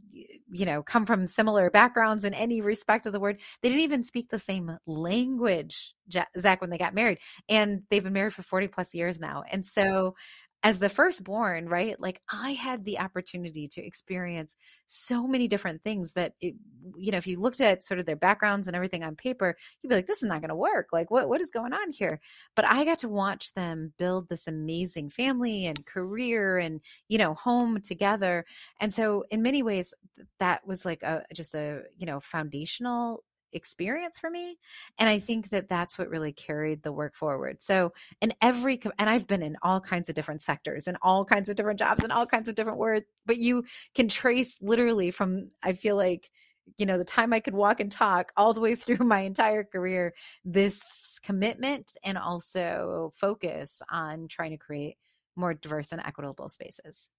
you 0.52 0.66
know, 0.66 0.82
come 0.82 1.06
from 1.06 1.28
similar 1.28 1.70
backgrounds 1.70 2.24
in 2.24 2.34
any 2.34 2.62
respect 2.62 3.06
of 3.06 3.14
the 3.14 3.20
word. 3.20 3.42
They 3.62 3.70
didn't 3.70 3.84
even 3.84 4.04
speak 4.04 4.30
the 4.30 4.40
same 4.40 4.78
language, 4.88 5.94
Zach, 6.38 6.62
when 6.62 6.70
they 6.70 6.78
got 6.78 6.96
married. 6.96 7.20
And 7.50 7.84
they've 7.90 8.04
been 8.04 8.14
married 8.14 8.34
for 8.34 8.42
40 8.42 8.68
plus 8.70 8.96
years 8.96 9.20
now. 9.20 9.44
And 9.52 9.66
so, 9.66 10.16
as 10.64 10.78
the 10.78 10.90
firstborn, 10.90 11.68
right, 11.68 12.00
like 12.00 12.22
I 12.32 12.52
had 12.52 12.86
the 12.86 13.00
opportunity 13.00 13.68
to 13.70 13.84
experience 13.84 14.56
so 14.86 15.26
many 15.26 15.48
different 15.48 15.84
things 15.84 16.14
that, 16.14 16.34
it, 16.40 16.56
you 16.96 17.12
know, 17.12 17.18
if 17.18 17.26
you 17.26 17.40
looked 17.40 17.62
at 17.62 17.84
sort 17.84 18.00
of 18.00 18.06
their 18.06 18.16
backgrounds 18.16 18.68
and 18.68 18.76
everything 18.76 19.04
on 19.04 19.16
paper, 19.16 19.56
you'd 19.82 19.90
be 19.90 19.96
like, 19.96 20.06
this 20.06 20.22
is 20.22 20.30
not 20.30 20.42
going 20.42 20.50
to 20.50 20.56
work. 20.56 20.90
Like, 20.92 21.10
what, 21.10 21.30
what 21.30 21.42
is 21.42 21.50
going 21.50 21.74
on 21.74 21.92
here? 21.92 22.20
But 22.56 22.66
I 22.66 22.86
got 22.86 23.00
to 23.00 23.10
watch 23.10 23.54
them 23.54 23.94
build 23.98 24.30
this 24.30 24.46
amazing 24.46 25.10
family 25.10 25.66
and 25.66 25.84
career 25.86 26.60
and, 26.60 26.82
you 27.08 27.18
know, 27.18 27.34
home 27.34 27.82
together. 27.82 28.46
And 28.80 28.94
so, 28.94 29.24
in 29.32 29.42
many 29.42 29.64
ways, 29.64 29.96
that 30.40 30.66
was 30.68 30.86
like 30.86 31.02
a 31.02 31.24
just 31.34 31.56
a, 31.56 31.84
you 31.98 32.06
know, 32.06 32.20
foundational 32.20 33.24
experience 33.54 34.20
for 34.20 34.30
me 34.30 34.58
and 34.98 35.10
i 35.10 35.20
think 35.20 35.50
that 35.50 35.68
that's 35.68 35.98
what 35.98 36.10
really 36.10 36.32
carried 36.32 36.84
the 36.84 36.92
work 36.92 37.16
forward 37.16 37.62
so 37.62 37.92
in 38.22 38.34
every 38.42 38.80
and 38.98 39.10
i've 39.10 39.28
been 39.28 39.42
in 39.42 39.58
all 39.62 39.80
kinds 39.80 40.10
of 40.10 40.16
different 40.16 40.42
sectors 40.42 40.88
and 40.88 40.98
all 41.02 41.26
kinds 41.26 41.50
of 41.50 41.56
different 41.56 41.80
jobs 41.80 42.04
and 42.04 42.12
all 42.12 42.26
kinds 42.26 42.50
of 42.50 42.56
different 42.56 42.78
words 42.78 43.06
but 43.26 43.38
you 43.38 43.64
can 43.96 44.08
trace 44.08 44.58
literally 44.62 45.12
from 45.12 45.50
i 45.64 45.74
feel 45.74 45.96
like 45.96 46.30
you 46.78 46.86
know 46.86 46.98
the 46.98 47.04
time 47.06 47.34
i 47.34 47.40
could 47.40 47.54
walk 47.56 47.80
and 47.80 47.92
talk 47.92 48.32
all 48.38 48.54
the 48.54 48.62
way 48.62 48.76
through 48.76 49.06
my 49.06 49.20
entire 49.22 49.64
career 49.64 50.14
this 50.46 51.20
commitment 51.24 51.92
and 52.04 52.18
also 52.18 53.12
focus 53.16 53.82
on 53.90 54.28
trying 54.28 54.52
to 54.52 54.58
create 54.58 54.98
more 55.36 55.54
diverse 55.54 55.92
and 55.92 56.02
equitable 56.06 56.50
spaces 56.50 57.10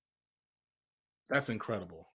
That's 1.28 1.48
incredible. 1.48 2.11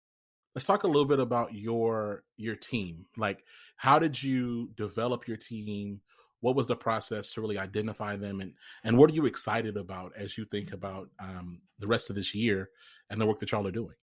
Let's 0.56 0.64
talk 0.64 0.84
a 0.84 0.86
little 0.86 1.04
bit 1.04 1.20
about 1.20 1.52
your 1.52 2.24
your 2.38 2.56
team. 2.56 3.04
Like, 3.18 3.44
how 3.76 3.98
did 3.98 4.22
you 4.22 4.70
develop 4.74 5.28
your 5.28 5.36
team? 5.36 6.00
What 6.40 6.56
was 6.56 6.66
the 6.66 6.74
process 6.74 7.30
to 7.32 7.42
really 7.42 7.58
identify 7.58 8.16
them, 8.16 8.40
and 8.40 8.54
and 8.82 8.96
what 8.96 9.10
are 9.10 9.12
you 9.12 9.26
excited 9.26 9.76
about 9.76 10.12
as 10.16 10.38
you 10.38 10.46
think 10.46 10.72
about 10.72 11.10
um, 11.20 11.60
the 11.78 11.86
rest 11.86 12.08
of 12.08 12.16
this 12.16 12.34
year 12.34 12.70
and 13.10 13.20
the 13.20 13.26
work 13.26 13.38
that 13.40 13.52
y'all 13.52 13.66
are 13.66 13.70
doing? 13.70 13.96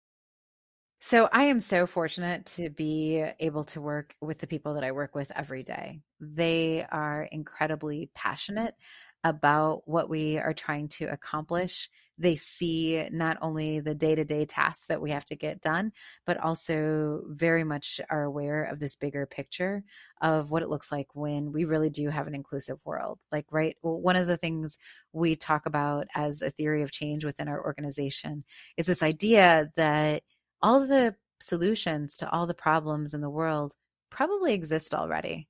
So 0.99 1.29
I 1.31 1.45
am 1.45 1.61
so 1.61 1.87
fortunate 1.87 2.45
to 2.57 2.69
be 2.69 3.25
able 3.39 3.63
to 3.63 3.79
work 3.79 4.15
with 4.19 4.37
the 4.39 4.45
people 4.45 4.73
that 4.73 4.83
I 4.83 4.91
work 4.91 5.15
with 5.15 5.31
every 5.33 5.63
day. 5.63 6.01
They 6.19 6.85
are 6.91 7.23
incredibly 7.31 8.11
passionate 8.13 8.75
about 9.23 9.84
what 9.86 10.10
we 10.10 10.38
are 10.38 10.53
trying 10.53 10.88
to 10.88 11.05
accomplish. 11.05 11.89
They 12.17 12.36
see 12.36 13.07
not 13.12 13.38
only 13.41 13.79
the 13.79 13.95
day 13.95 14.15
to 14.15 14.23
day 14.23 14.45
tasks 14.45 14.88
that 14.88 15.01
we 15.01 15.12
have 15.12 15.25
to 15.25 15.36
get 15.36 15.62
done, 15.62 15.91
but 16.25 16.38
also 16.38 17.23
very 17.27 17.63
much 17.63 17.99
are 18.10 18.23
aware 18.23 18.63
of 18.63 18.79
this 18.79 18.95
bigger 18.95 19.25
picture 19.25 19.84
of 20.21 20.51
what 20.51 20.63
it 20.63 20.69
looks 20.69 20.91
like 20.91 21.07
when 21.13 21.51
we 21.51 21.65
really 21.65 21.89
do 21.89 22.10
have 22.10 22.27
an 22.27 22.36
inclusive 22.36 22.79
world. 22.86 23.19
Like, 23.31 23.45
right, 23.51 23.75
well, 23.81 23.99
one 23.99 24.15
of 24.15 24.27
the 24.27 24.38
things 24.38 24.77
we 25.13 25.36
talk 25.36 25.65
about 25.65 26.07
as 26.15 26.41
a 26.41 26.51
theory 26.51 26.84
of 26.84 26.91
change 26.91 27.25
within 27.25 27.47
our 27.47 27.63
organization 27.63 28.43
is 28.77 28.86
this 28.86 29.03
idea 29.03 29.71
that 29.75 30.23
all 30.62 30.86
the 30.86 31.15
solutions 31.39 32.17
to 32.17 32.29
all 32.29 32.45
the 32.45 32.53
problems 32.53 33.13
in 33.13 33.21
the 33.21 33.29
world 33.29 33.73
probably 34.10 34.53
exist 34.53 34.93
already. 34.93 35.47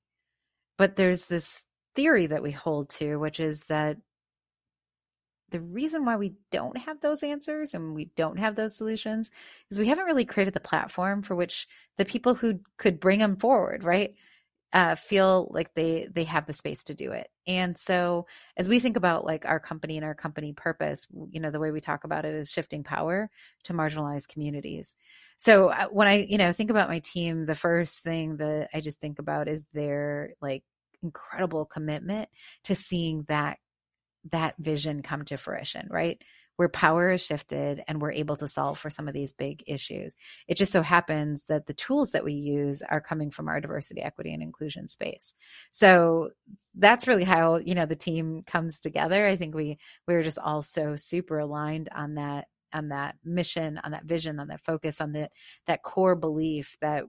But 0.78 0.96
there's 0.96 1.26
this 1.26 1.62
theory 1.94 2.26
that 2.26 2.42
we 2.42 2.50
hold 2.50 2.88
to, 2.90 3.16
which 3.16 3.40
is 3.40 3.62
that 3.62 3.98
the 5.50 5.60
reason 5.60 6.04
why 6.04 6.16
we 6.16 6.34
don't 6.50 6.78
have 6.78 7.00
those 7.00 7.22
answers 7.22 7.74
and 7.74 7.94
we 7.94 8.06
don't 8.16 8.38
have 8.38 8.56
those 8.56 8.76
solutions 8.76 9.30
is 9.70 9.78
we 9.78 9.86
haven't 9.86 10.06
really 10.06 10.24
created 10.24 10.54
the 10.54 10.60
platform 10.60 11.22
for 11.22 11.36
which 11.36 11.68
the 11.98 12.04
people 12.04 12.34
who 12.34 12.60
could 12.78 12.98
bring 12.98 13.18
them 13.20 13.36
forward, 13.36 13.84
right? 13.84 14.14
Uh, 14.72 14.94
feel 14.94 15.50
like 15.52 15.74
they 15.74 16.08
they 16.10 16.24
have 16.24 16.46
the 16.46 16.52
space 16.54 16.82
to 16.82 16.94
do 16.94 17.12
it 17.12 17.28
and 17.46 17.76
so 17.76 18.26
as 18.56 18.70
we 18.70 18.78
think 18.80 18.96
about 18.96 19.22
like 19.22 19.44
our 19.44 19.60
company 19.60 19.98
and 19.98 20.04
our 20.06 20.14
company 20.14 20.54
purpose 20.54 21.06
you 21.30 21.40
know 21.40 21.50
the 21.50 21.60
way 21.60 21.70
we 21.70 21.78
talk 21.78 22.04
about 22.04 22.24
it 22.24 22.34
is 22.34 22.50
shifting 22.50 22.82
power 22.82 23.28
to 23.64 23.74
marginalized 23.74 24.28
communities 24.28 24.96
so 25.36 25.68
uh, 25.68 25.88
when 25.88 26.08
i 26.08 26.24
you 26.26 26.38
know 26.38 26.54
think 26.54 26.70
about 26.70 26.88
my 26.88 27.00
team 27.00 27.44
the 27.44 27.54
first 27.54 28.02
thing 28.02 28.38
that 28.38 28.70
i 28.72 28.80
just 28.80 28.98
think 28.98 29.18
about 29.18 29.46
is 29.46 29.66
their 29.74 30.32
like 30.40 30.64
incredible 31.02 31.64
commitment 31.64 32.28
to 32.64 32.74
seeing 32.74 33.24
that 33.28 33.58
that 34.30 34.54
vision 34.58 35.02
come 35.02 35.24
to 35.24 35.36
fruition 35.36 35.88
right 35.90 36.22
where 36.56 36.68
power 36.68 37.10
is 37.10 37.24
shifted 37.24 37.82
and 37.88 38.00
we're 38.00 38.12
able 38.12 38.36
to 38.36 38.46
solve 38.46 38.78
for 38.78 38.90
some 38.90 39.08
of 39.08 39.14
these 39.14 39.32
big 39.32 39.62
issues. 39.66 40.16
It 40.46 40.56
just 40.56 40.72
so 40.72 40.82
happens 40.82 41.44
that 41.44 41.66
the 41.66 41.74
tools 41.74 42.12
that 42.12 42.24
we 42.24 42.34
use 42.34 42.82
are 42.82 43.00
coming 43.00 43.30
from 43.30 43.48
our 43.48 43.60
diversity, 43.60 44.02
equity, 44.02 44.32
and 44.32 44.42
inclusion 44.42 44.86
space. 44.86 45.34
So 45.70 46.30
that's 46.74 47.08
really 47.08 47.24
how, 47.24 47.56
you 47.56 47.74
know, 47.74 47.86
the 47.86 47.96
team 47.96 48.42
comes 48.46 48.78
together. 48.78 49.26
I 49.26 49.36
think 49.36 49.54
we 49.54 49.78
we 50.06 50.14
are 50.14 50.22
just 50.22 50.38
all 50.38 50.62
so 50.62 50.94
super 50.96 51.38
aligned 51.38 51.88
on 51.94 52.14
that 52.14 52.46
on 52.74 52.88
that 52.88 53.16
mission, 53.24 53.80
on 53.82 53.92
that 53.92 54.04
vision, 54.04 54.40
on 54.40 54.48
that 54.48 54.64
focus, 54.64 55.00
on 55.00 55.12
that 55.12 55.32
that 55.66 55.82
core 55.82 56.16
belief 56.16 56.76
that 56.80 57.04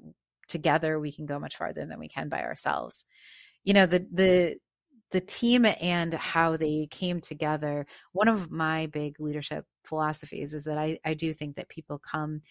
together 0.47 0.99
we 0.99 1.12
can 1.12 1.25
go 1.25 1.39
much 1.39 1.58
farther 1.58 1.86
than 1.86 1.99
we 1.99 2.08
can 2.08 2.29
by 2.29 2.43
ourselves. 2.43 3.06
You 3.63 3.73
know, 3.73 3.86
the 3.86 4.06
the 4.12 4.58
the 5.12 5.21
team 5.21 5.63
and 5.65 6.12
how 6.13 6.58
they 6.58 6.88
came 6.89 7.21
together 7.21 7.86
one 8.13 8.28
of 8.28 8.49
my 8.49 8.88
big 8.88 9.19
leadership 9.19 9.63
philosophies 9.84 10.56
is 10.56 10.63
that 10.63 10.80
i, 10.80 10.97
I 11.06 11.13
do 11.13 11.34
think 11.34 11.56
that 11.58 11.69
people 11.69 11.99
come 11.99 12.41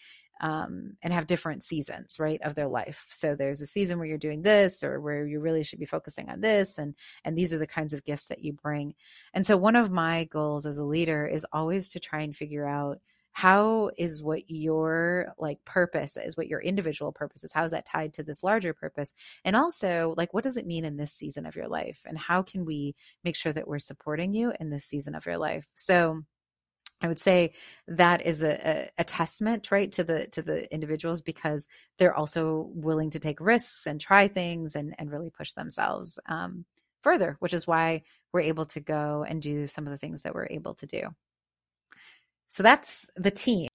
um, 0.41 0.97
and 1.01 1.13
have 1.13 1.27
different 1.27 1.63
seasons 1.63 2.17
right 2.19 2.41
of 2.41 2.55
their 2.55 2.67
life. 2.67 3.05
So 3.09 3.35
there's 3.35 3.61
a 3.61 3.65
season 3.65 3.97
where 3.97 4.07
you're 4.07 4.17
doing 4.17 4.41
this 4.41 4.83
or 4.83 4.99
where 4.99 5.25
you 5.25 5.39
really 5.39 5.63
should 5.63 5.79
be 5.79 5.85
focusing 5.85 6.29
on 6.29 6.41
this 6.41 6.77
and 6.77 6.95
and 7.23 7.37
these 7.37 7.53
are 7.53 7.57
the 7.57 7.67
kinds 7.67 7.93
of 7.93 8.03
gifts 8.03 8.27
that 8.27 8.43
you 8.43 8.51
bring. 8.53 8.95
And 9.33 9.45
so 9.45 9.55
one 9.55 9.75
of 9.75 9.91
my 9.91 10.25
goals 10.25 10.65
as 10.65 10.77
a 10.77 10.83
leader 10.83 11.25
is 11.25 11.45
always 11.53 11.87
to 11.89 11.99
try 11.99 12.21
and 12.21 12.35
figure 12.35 12.67
out 12.67 12.99
how 13.33 13.89
is 13.97 14.23
what 14.23 14.49
your 14.49 15.33
like 15.37 15.63
purpose 15.65 16.17
is 16.17 16.37
what 16.37 16.47
your 16.47 16.61
individual 16.61 17.11
purpose 17.11 17.43
is 17.43 17.51
how 17.53 17.63
is 17.63 17.71
that 17.71 17.85
tied 17.85 18.13
to 18.13 18.23
this 18.23 18.43
larger 18.43 18.73
purpose? 18.73 19.13
And 19.43 19.55
also 19.55 20.13
like 20.17 20.33
what 20.33 20.43
does 20.43 20.57
it 20.57 20.67
mean 20.67 20.85
in 20.85 20.97
this 20.97 21.11
season 21.11 21.45
of 21.45 21.55
your 21.55 21.67
life? 21.67 22.03
And 22.05 22.17
how 22.17 22.43
can 22.43 22.63
we 22.63 22.95
make 23.23 23.35
sure 23.35 23.51
that 23.51 23.67
we're 23.67 23.79
supporting 23.79 24.33
you 24.33 24.53
in 24.59 24.69
this 24.69 24.85
season 24.85 25.15
of 25.15 25.25
your 25.25 25.37
life? 25.37 25.67
So 25.75 26.23
I 27.01 27.07
would 27.07 27.19
say 27.19 27.51
that 27.87 28.25
is 28.25 28.43
a, 28.43 28.67
a, 28.67 28.89
a, 28.99 29.03
testament, 29.03 29.71
right, 29.71 29.91
to 29.91 30.05
the 30.05 30.27
to 30.27 30.41
the 30.41 30.73
individuals 30.73 31.21
because 31.21 31.67
they're 31.97 32.15
also 32.15 32.69
willing 32.73 33.09
to 33.09 33.19
take 33.19 33.41
risks 33.41 33.85
and 33.85 33.99
try 33.99 34.29
things 34.29 34.75
and 34.75 34.95
and 34.97 35.11
really 35.11 35.29
push 35.29 35.51
themselves 35.51 36.17
um, 36.27 36.65
further, 37.01 37.35
which 37.39 37.53
is 37.53 37.67
why 37.67 38.03
we're 38.31 38.41
able 38.41 38.65
to 38.67 38.79
go 38.79 39.25
and 39.27 39.41
do 39.41 39.67
some 39.67 39.85
of 39.85 39.91
the 39.91 39.97
things 39.97 40.21
that 40.21 40.33
we're 40.33 40.47
able 40.49 40.75
to 40.75 40.85
do. 40.85 41.09
So 42.53 42.61
that's 42.61 43.09
the 43.15 43.31
team. 43.31 43.67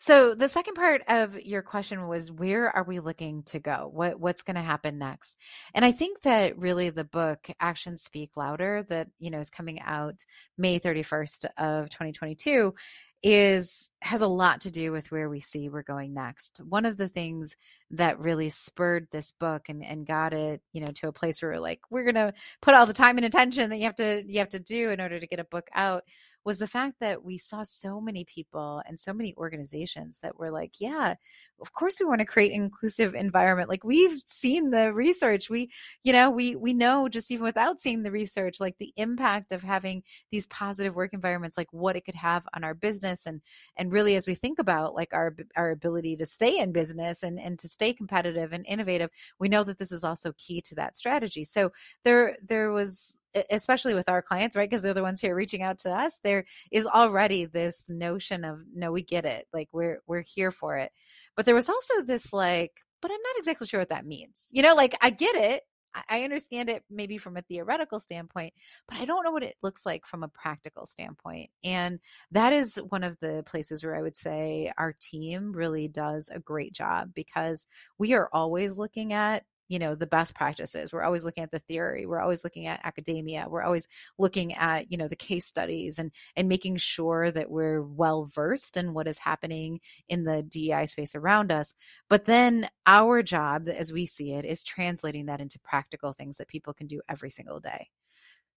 So 0.00 0.34
the 0.34 0.48
second 0.48 0.74
part 0.74 1.02
of 1.06 1.40
your 1.40 1.62
question 1.62 2.08
was 2.08 2.32
where 2.32 2.68
are 2.68 2.82
we 2.82 2.98
looking 2.98 3.44
to 3.44 3.60
go? 3.60 3.88
What 3.92 4.18
what's 4.18 4.42
going 4.42 4.56
to 4.56 4.60
happen 4.60 4.98
next? 4.98 5.36
And 5.72 5.84
I 5.84 5.92
think 5.92 6.22
that 6.22 6.58
really 6.58 6.90
the 6.90 7.04
book 7.04 7.48
Actions 7.60 8.02
Speak 8.02 8.36
Louder 8.36 8.82
that, 8.88 9.06
you 9.20 9.30
know, 9.30 9.38
is 9.38 9.50
coming 9.50 9.80
out 9.82 10.24
May 10.56 10.80
31st 10.80 11.46
of 11.58 11.90
2022 11.90 12.74
is 13.22 13.92
has 14.02 14.20
a 14.20 14.26
lot 14.26 14.62
to 14.62 14.72
do 14.72 14.90
with 14.90 15.12
where 15.12 15.28
we 15.28 15.38
see 15.38 15.68
we're 15.68 15.82
going 15.82 16.12
next. 16.12 16.60
One 16.68 16.86
of 16.86 16.96
the 16.96 17.08
things 17.08 17.56
that 17.90 18.18
really 18.18 18.50
spurred 18.50 19.08
this 19.10 19.32
book 19.32 19.68
and, 19.68 19.84
and 19.84 20.06
got 20.06 20.34
it, 20.34 20.60
you 20.72 20.80
know, 20.80 20.92
to 20.96 21.08
a 21.08 21.12
place 21.12 21.40
where 21.40 21.52
we're 21.52 21.60
like, 21.60 21.80
we're 21.90 22.04
gonna 22.04 22.34
put 22.60 22.74
all 22.74 22.86
the 22.86 22.92
time 22.92 23.16
and 23.16 23.26
attention 23.26 23.70
that 23.70 23.78
you 23.78 23.84
have 23.84 23.96
to 23.96 24.22
you 24.26 24.38
have 24.38 24.50
to 24.50 24.60
do 24.60 24.90
in 24.90 25.00
order 25.00 25.18
to 25.18 25.26
get 25.26 25.40
a 25.40 25.44
book 25.44 25.68
out 25.74 26.04
was 26.48 26.58
the 26.58 26.66
fact 26.66 27.00
that 27.00 27.22
we 27.22 27.36
saw 27.36 27.62
so 27.62 28.00
many 28.00 28.24
people 28.24 28.80
and 28.86 28.98
so 28.98 29.12
many 29.12 29.34
organizations 29.36 30.16
that 30.22 30.38
were 30.38 30.50
like, 30.50 30.80
yeah, 30.80 31.14
of 31.60 31.74
course 31.74 31.98
we 32.00 32.06
want 32.06 32.20
to 32.20 32.24
create 32.24 32.52
an 32.52 32.62
inclusive 32.62 33.14
environment. 33.14 33.68
Like 33.68 33.84
we've 33.84 34.18
seen 34.24 34.70
the 34.70 34.90
research. 34.92 35.50
We, 35.50 35.70
you 36.04 36.12
know, 36.12 36.30
we 36.30 36.56
we 36.56 36.72
know 36.72 37.06
just 37.06 37.30
even 37.30 37.44
without 37.44 37.80
seeing 37.80 38.02
the 38.02 38.10
research, 38.10 38.60
like 38.60 38.78
the 38.78 38.94
impact 38.96 39.52
of 39.52 39.62
having 39.62 40.04
these 40.30 40.46
positive 40.46 40.96
work 40.96 41.12
environments, 41.12 41.58
like 41.58 41.68
what 41.70 41.96
it 41.96 42.06
could 42.06 42.14
have 42.14 42.46
on 42.54 42.64
our 42.64 42.74
business 42.74 43.26
and 43.26 43.42
and 43.76 43.92
really 43.92 44.16
as 44.16 44.26
we 44.26 44.34
think 44.34 44.58
about 44.58 44.94
like 44.94 45.12
our 45.12 45.36
our 45.54 45.70
ability 45.70 46.16
to 46.16 46.24
stay 46.24 46.58
in 46.58 46.72
business 46.72 47.22
and 47.22 47.38
and 47.38 47.58
to 47.58 47.68
stay 47.78 47.92
competitive 47.92 48.52
and 48.52 48.66
innovative, 48.66 49.10
we 49.38 49.48
know 49.48 49.62
that 49.62 49.78
this 49.78 49.92
is 49.92 50.02
also 50.02 50.32
key 50.36 50.60
to 50.62 50.74
that 50.74 50.96
strategy. 50.96 51.44
So 51.44 51.70
there 52.04 52.36
there 52.42 52.72
was 52.72 53.18
especially 53.50 53.94
with 53.94 54.08
our 54.08 54.22
clients, 54.22 54.56
right? 54.56 54.68
Because 54.68 54.82
they're 54.82 54.94
the 54.94 55.02
ones 55.02 55.20
who 55.20 55.28
are 55.28 55.34
reaching 55.34 55.62
out 55.62 55.78
to 55.78 55.90
us. 55.90 56.18
There 56.24 56.44
is 56.72 56.86
already 56.86 57.44
this 57.44 57.88
notion 57.88 58.44
of, 58.44 58.64
no, 58.74 58.90
we 58.90 59.02
get 59.02 59.24
it. 59.24 59.46
Like 59.52 59.68
we're 59.70 60.00
we're 60.06 60.22
here 60.22 60.50
for 60.50 60.76
it. 60.76 60.90
But 61.36 61.46
there 61.46 61.54
was 61.54 61.68
also 61.68 62.02
this 62.02 62.32
like, 62.32 62.72
but 63.00 63.10
I'm 63.12 63.22
not 63.22 63.36
exactly 63.36 63.66
sure 63.68 63.80
what 63.80 63.90
that 63.90 64.06
means. 64.06 64.48
You 64.52 64.62
know, 64.62 64.74
like 64.74 64.96
I 65.00 65.10
get 65.10 65.36
it. 65.36 65.62
I 66.08 66.22
understand 66.22 66.68
it 66.68 66.84
maybe 66.90 67.18
from 67.18 67.36
a 67.36 67.42
theoretical 67.42 68.00
standpoint, 68.00 68.54
but 68.88 68.98
I 68.98 69.04
don't 69.04 69.24
know 69.24 69.30
what 69.30 69.42
it 69.42 69.56
looks 69.62 69.84
like 69.86 70.06
from 70.06 70.22
a 70.22 70.28
practical 70.28 70.86
standpoint. 70.86 71.50
And 71.64 72.00
that 72.30 72.52
is 72.52 72.76
one 72.88 73.04
of 73.04 73.18
the 73.20 73.42
places 73.46 73.84
where 73.84 73.96
I 73.96 74.02
would 74.02 74.16
say 74.16 74.72
our 74.78 74.94
team 74.98 75.52
really 75.52 75.88
does 75.88 76.30
a 76.34 76.40
great 76.40 76.72
job 76.72 77.12
because 77.14 77.66
we 77.98 78.14
are 78.14 78.28
always 78.32 78.78
looking 78.78 79.12
at 79.12 79.44
you 79.68 79.78
know 79.78 79.94
the 79.94 80.06
best 80.06 80.34
practices. 80.34 80.92
We're 80.92 81.02
always 81.02 81.24
looking 81.24 81.44
at 81.44 81.50
the 81.52 81.58
theory 81.60 82.06
we're 82.06 82.20
always 82.20 82.44
looking 82.44 82.66
at 82.66 82.80
academia 82.84 83.46
we're 83.48 83.62
always 83.62 83.88
looking 84.18 84.54
at 84.54 84.90
you 84.90 84.98
know 84.98 85.08
the 85.08 85.16
case 85.16 85.46
studies 85.46 85.98
and 85.98 86.10
and 86.36 86.48
making 86.48 86.76
sure 86.78 87.30
that 87.30 87.50
we're 87.50 87.82
well 87.82 88.24
versed 88.24 88.76
in 88.76 88.94
what 88.94 89.08
is 89.08 89.18
happening 89.18 89.80
in 90.08 90.24
the 90.24 90.42
DEI 90.42 90.86
space 90.86 91.14
around 91.14 91.52
us. 91.52 91.74
But 92.08 92.24
then 92.24 92.68
our 92.86 93.22
job 93.22 93.68
as 93.68 93.92
we 93.92 94.06
see 94.06 94.32
it 94.32 94.44
is 94.44 94.62
translating 94.62 95.26
that 95.26 95.40
into 95.40 95.58
practical 95.58 96.12
things 96.12 96.36
that 96.38 96.48
people 96.48 96.72
can 96.74 96.86
do 96.86 97.00
every 97.08 97.30
single 97.30 97.60
day. 97.60 97.88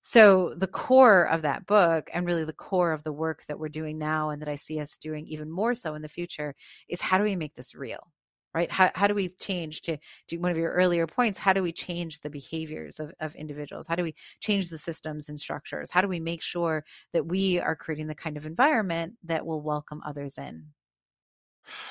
So 0.04 0.54
the 0.56 0.68
core 0.68 1.28
of 1.28 1.44
that 1.44 1.68
book 1.68 2.10
and 2.14 2.26
really 2.26 2.44
the 2.44 2.54
core 2.54 2.92
of 2.92 3.04
the 3.04 3.14
work 3.14 3.46
that 3.48 3.60
we're 3.60 3.70
doing 3.70 3.98
now 4.00 4.30
and 4.32 4.42
that 4.42 4.50
I 4.50 4.56
see 4.56 4.80
us 4.80 4.98
doing 4.98 5.28
even 5.28 5.52
more 5.52 5.76
so 5.76 5.94
in 5.94 6.02
the 6.02 6.10
future 6.10 6.56
is 6.90 7.02
how 7.02 7.18
do 7.20 7.24
we 7.24 7.36
make 7.36 7.54
this 7.54 7.76
real 7.76 8.12
right 8.54 8.72
how, 8.72 8.92
how 8.96 9.08
do 9.08 9.14
we 9.14 9.30
change 9.30 9.82
to, 9.82 9.98
to 10.28 10.38
one 10.38 10.52
of 10.52 10.58
your 10.58 10.72
earlier 10.72 11.08
points 11.08 11.40
how 11.40 11.54
do 11.54 11.62
we 11.62 11.72
change 11.72 12.22
the 12.22 12.30
behaviors 12.30 13.00
of, 13.00 13.14
of 13.20 13.36
individuals 13.36 13.88
how 13.88 13.96
do 13.96 14.04
we 14.04 14.14
change 14.40 14.70
the 14.70 14.78
systems 14.78 15.30
and 15.30 15.40
structures 15.40 15.92
how 15.92 16.02
do 16.02 16.08
we 16.08 16.20
make 16.20 16.42
sure 16.42 16.84
that 17.14 17.26
we 17.26 17.60
are 17.60 17.76
creating 17.76 18.08
the 18.08 18.16
kind 18.16 18.38
of 18.38 18.46
environment 18.46 19.14
that 19.24 19.46
will 19.46 19.62
welcome 19.62 20.02
others 20.06 20.38
in 20.38 20.66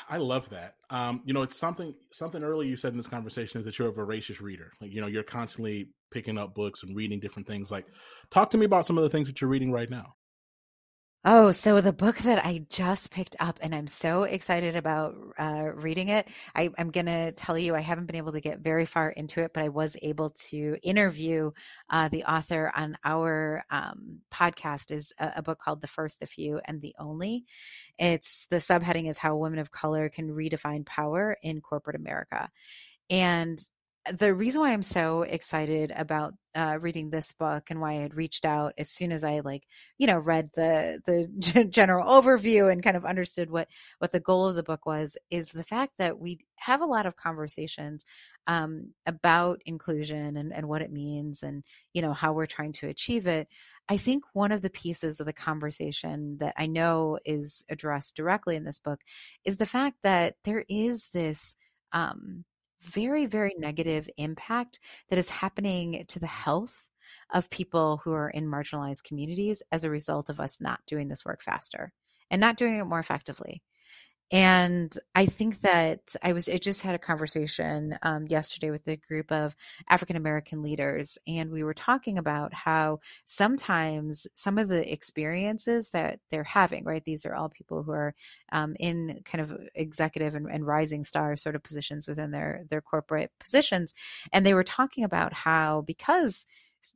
I 0.08 0.16
love 0.16 0.48
that. 0.50 0.74
Um, 0.90 1.22
you 1.24 1.32
know, 1.32 1.42
it's 1.42 1.56
something 1.56 1.94
something 2.12 2.42
earlier 2.42 2.68
you 2.68 2.76
said 2.76 2.92
in 2.92 2.96
this 2.96 3.08
conversation 3.08 3.60
is 3.60 3.64
that 3.64 3.78
you're 3.78 3.88
a 3.88 3.92
voracious 3.92 4.40
reader. 4.40 4.72
Like, 4.80 4.92
you 4.92 5.00
know, 5.00 5.06
you're 5.06 5.22
constantly 5.22 5.90
picking 6.10 6.38
up 6.38 6.54
books 6.54 6.82
and 6.82 6.96
reading 6.96 7.20
different 7.20 7.46
things. 7.46 7.70
Like, 7.70 7.86
talk 8.30 8.50
to 8.50 8.58
me 8.58 8.66
about 8.66 8.86
some 8.86 8.98
of 8.98 9.04
the 9.04 9.10
things 9.10 9.28
that 9.28 9.40
you're 9.40 9.50
reading 9.50 9.70
right 9.70 9.88
now. 9.88 10.14
Oh, 11.22 11.52
so 11.52 11.82
the 11.82 11.92
book 11.92 12.16
that 12.20 12.46
I 12.46 12.64
just 12.70 13.10
picked 13.10 13.36
up, 13.38 13.58
and 13.60 13.74
I'm 13.74 13.88
so 13.88 14.22
excited 14.22 14.74
about 14.74 15.16
uh, 15.38 15.72
reading 15.74 16.08
it. 16.08 16.26
I, 16.54 16.70
am 16.78 16.90
going 16.90 17.04
to 17.04 17.32
tell 17.32 17.58
you, 17.58 17.74
I 17.74 17.80
haven't 17.80 18.06
been 18.06 18.16
able 18.16 18.32
to 18.32 18.40
get 18.40 18.60
very 18.60 18.86
far 18.86 19.10
into 19.10 19.42
it, 19.42 19.50
but 19.52 19.62
I 19.62 19.68
was 19.68 19.98
able 20.00 20.30
to 20.48 20.78
interview 20.82 21.50
uh, 21.90 22.08
the 22.08 22.24
author 22.24 22.72
on 22.74 22.96
our 23.04 23.62
um, 23.70 24.20
podcast. 24.32 24.90
Is 24.90 25.12
a, 25.18 25.32
a, 25.36 25.42
book 25.42 25.58
called 25.58 25.82
"The 25.82 25.86
First, 25.88 26.20
the 26.20 26.26
Few, 26.26 26.58
and 26.64 26.80
the 26.80 26.94
Only." 26.98 27.44
It's 27.98 28.46
the 28.46 28.56
subheading 28.56 29.06
is 29.06 29.18
"How 29.18 29.36
Women 29.36 29.58
of 29.58 29.70
Color 29.70 30.08
Can 30.08 30.30
Redefine 30.30 30.86
Power 30.86 31.36
in 31.42 31.60
Corporate 31.60 31.96
America," 31.96 32.48
and 33.10 33.60
the 34.10 34.34
reason 34.34 34.62
why 34.62 34.72
I'm 34.72 34.82
so 34.82 35.22
excited 35.22 35.92
about 35.94 36.34
uh, 36.54 36.78
reading 36.80 37.10
this 37.10 37.32
book 37.32 37.70
and 37.70 37.80
why 37.80 37.92
I 37.92 38.00
had 38.00 38.14
reached 38.14 38.46
out 38.46 38.72
as 38.78 38.90
soon 38.90 39.12
as 39.12 39.22
I 39.22 39.40
like, 39.40 39.64
you 39.98 40.06
know, 40.06 40.18
read 40.18 40.48
the 40.54 41.00
the 41.04 41.64
general 41.70 42.06
overview 42.08 42.72
and 42.72 42.82
kind 42.82 42.96
of 42.96 43.04
understood 43.04 43.50
what 43.50 43.68
what 43.98 44.10
the 44.10 44.18
goal 44.18 44.48
of 44.48 44.56
the 44.56 44.62
book 44.62 44.86
was 44.86 45.18
is 45.30 45.48
the 45.48 45.62
fact 45.62 45.92
that 45.98 46.18
we 46.18 46.40
have 46.56 46.80
a 46.80 46.86
lot 46.86 47.04
of 47.04 47.16
conversations 47.16 48.06
um, 48.46 48.94
about 49.04 49.60
inclusion 49.66 50.36
and, 50.36 50.52
and 50.52 50.66
what 50.66 50.82
it 50.82 50.90
means 50.90 51.42
and 51.42 51.62
you 51.92 52.00
know 52.00 52.14
how 52.14 52.32
we're 52.32 52.46
trying 52.46 52.72
to 52.72 52.88
achieve 52.88 53.26
it. 53.26 53.48
I 53.88 53.98
think 53.98 54.24
one 54.32 54.50
of 54.50 54.62
the 54.62 54.70
pieces 54.70 55.20
of 55.20 55.26
the 55.26 55.32
conversation 55.34 56.38
that 56.38 56.54
I 56.56 56.66
know 56.66 57.18
is 57.24 57.64
addressed 57.68 58.16
directly 58.16 58.56
in 58.56 58.64
this 58.64 58.78
book 58.78 59.02
is 59.44 59.58
the 59.58 59.66
fact 59.66 59.98
that 60.02 60.36
there 60.44 60.64
is 60.68 61.08
this 61.12 61.54
um, 61.92 62.44
very, 62.82 63.26
very 63.26 63.54
negative 63.58 64.08
impact 64.16 64.80
that 65.08 65.18
is 65.18 65.30
happening 65.30 66.04
to 66.08 66.18
the 66.18 66.26
health 66.26 66.88
of 67.32 67.50
people 67.50 68.00
who 68.04 68.12
are 68.12 68.30
in 68.30 68.46
marginalized 68.46 69.04
communities 69.04 69.62
as 69.72 69.84
a 69.84 69.90
result 69.90 70.28
of 70.28 70.40
us 70.40 70.60
not 70.60 70.80
doing 70.86 71.08
this 71.08 71.24
work 71.24 71.42
faster 71.42 71.92
and 72.30 72.40
not 72.40 72.56
doing 72.56 72.78
it 72.78 72.84
more 72.84 73.00
effectively. 73.00 73.62
And 74.32 74.96
I 75.16 75.26
think 75.26 75.62
that 75.62 76.14
I 76.22 76.32
was, 76.32 76.48
I 76.48 76.56
just 76.56 76.82
had 76.82 76.94
a 76.94 76.98
conversation 77.00 77.98
um, 78.02 78.26
yesterday 78.28 78.70
with 78.70 78.86
a 78.86 78.96
group 78.96 79.32
of 79.32 79.56
African 79.88 80.14
American 80.14 80.62
leaders, 80.62 81.18
and 81.26 81.50
we 81.50 81.64
were 81.64 81.74
talking 81.74 82.16
about 82.16 82.54
how 82.54 83.00
sometimes 83.24 84.28
some 84.36 84.56
of 84.56 84.68
the 84.68 84.90
experiences 84.92 85.90
that 85.90 86.20
they're 86.30 86.44
having, 86.44 86.84
right? 86.84 87.04
These 87.04 87.26
are 87.26 87.34
all 87.34 87.48
people 87.48 87.82
who 87.82 87.90
are 87.90 88.14
um, 88.52 88.76
in 88.78 89.20
kind 89.24 89.42
of 89.42 89.58
executive 89.74 90.36
and, 90.36 90.46
and 90.48 90.64
rising 90.64 91.02
star 91.02 91.34
sort 91.36 91.56
of 91.56 91.64
positions 91.64 92.06
within 92.06 92.30
their 92.30 92.62
their 92.70 92.80
corporate 92.80 93.32
positions, 93.40 93.94
and 94.32 94.46
they 94.46 94.54
were 94.54 94.62
talking 94.64 95.02
about 95.02 95.32
how 95.32 95.82
because 95.82 96.46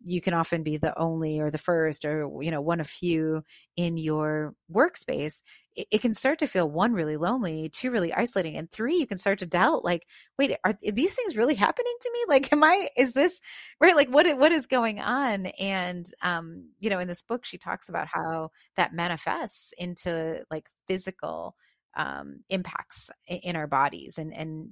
you 0.02 0.20
can 0.20 0.34
often 0.34 0.62
be 0.62 0.76
the 0.76 0.98
only 0.98 1.40
or 1.40 1.50
the 1.50 1.58
first 1.58 2.04
or 2.04 2.30
you 2.42 2.50
know 2.50 2.60
one 2.60 2.80
of 2.80 2.86
few 2.86 3.42
in 3.76 3.96
your 3.96 4.54
workspace 4.72 5.42
it, 5.76 5.86
it, 5.90 6.00
can 6.00 6.12
start 6.12 6.38
to 6.38 6.46
feel 6.46 6.68
one 6.68 6.92
really 6.92 7.16
lonely 7.16 7.68
two 7.68 7.90
really 7.90 8.12
isolating 8.12 8.56
and 8.56 8.70
three 8.70 8.96
you 8.96 9.06
can 9.06 9.18
start 9.18 9.38
to 9.40 9.46
doubt 9.46 9.84
like 9.84 10.06
wait 10.38 10.56
are 10.64 10.74
these 10.82 11.14
things 11.14 11.36
really 11.36 11.54
happening 11.54 11.94
to 12.00 12.10
me? 12.12 12.18
Like 12.28 12.52
am 12.52 12.64
i 12.64 12.88
is 12.96 13.12
this 13.12 13.40
right? 13.80 13.96
Like 13.96 14.08
what 14.08 14.38
what 14.38 14.52
is 14.52 14.66
going 14.66 15.00
on? 15.00 15.46
And 15.46 16.06
um 16.22 16.70
you 16.80 16.90
know 16.90 16.98
in 16.98 17.08
this 17.08 17.22
book 17.22 17.44
she 17.44 17.58
talks 17.58 17.88
about 17.88 18.06
how 18.06 18.50
that 18.76 18.94
manifests 18.94 19.72
into 19.78 20.44
like 20.50 20.68
physical 20.86 21.54
um 21.96 22.40
impacts 22.48 23.10
in 23.26 23.56
our 23.56 23.66
bodies 23.66 24.18
and 24.18 24.34
and 24.34 24.70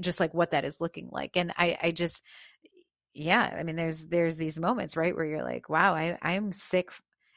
just 0.00 0.20
like 0.20 0.32
what 0.32 0.52
that 0.52 0.64
is 0.64 0.80
looking 0.80 1.08
like. 1.10 1.36
And 1.36 1.52
i 1.56 1.78
i 1.82 1.90
just 1.90 2.24
yeah 3.14 3.54
i 3.58 3.62
mean 3.62 3.76
there's 3.76 4.06
there's 4.06 4.36
these 4.36 4.58
moments 4.58 4.96
right 4.96 5.14
where 5.14 5.24
you're 5.26 5.42
like 5.42 5.68
wow 5.68 5.94
i 5.94 6.16
i'm 6.22 6.50
sick 6.50 6.90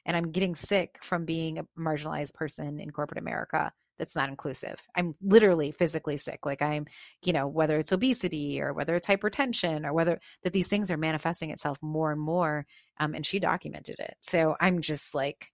and 0.06 0.16
i'm 0.16 0.32
getting 0.32 0.56
sick 0.56 0.98
from 1.02 1.26
being 1.26 1.60
a 1.60 1.66
marginalized 1.78 2.34
person 2.34 2.80
in 2.80 2.90
corporate 2.92 3.20
america 3.20 3.72
that's 3.98 4.16
not 4.16 4.30
inclusive 4.30 4.76
i'm 4.96 5.16
literally 5.22 5.72
physically 5.72 6.18
sick 6.18 6.46
like 6.46 6.62
i'm 6.62 6.86
you 7.24 7.34
know 7.34 7.48
whether 7.48 7.78
it's 7.80 7.92
obesity 7.92 8.62
or 8.62 8.74
whether 8.74 8.96
it's 8.96 9.08
hypertension 9.08 9.86
or 9.86 9.94
whether 9.94 10.20
that 10.44 10.54
these 10.54 10.68
things 10.68 10.92
are 10.92 10.98
manifesting 10.98 11.50
itself 11.50 11.78
more 11.82 12.12
and 12.12 12.22
more 12.22 12.66
um, 13.00 13.14
and 13.14 13.26
she 13.26 13.40
documented 13.40 14.00
it 14.00 14.16
so 14.22 14.56
i'm 14.60 14.82
just 14.82 15.16
like 15.16 15.48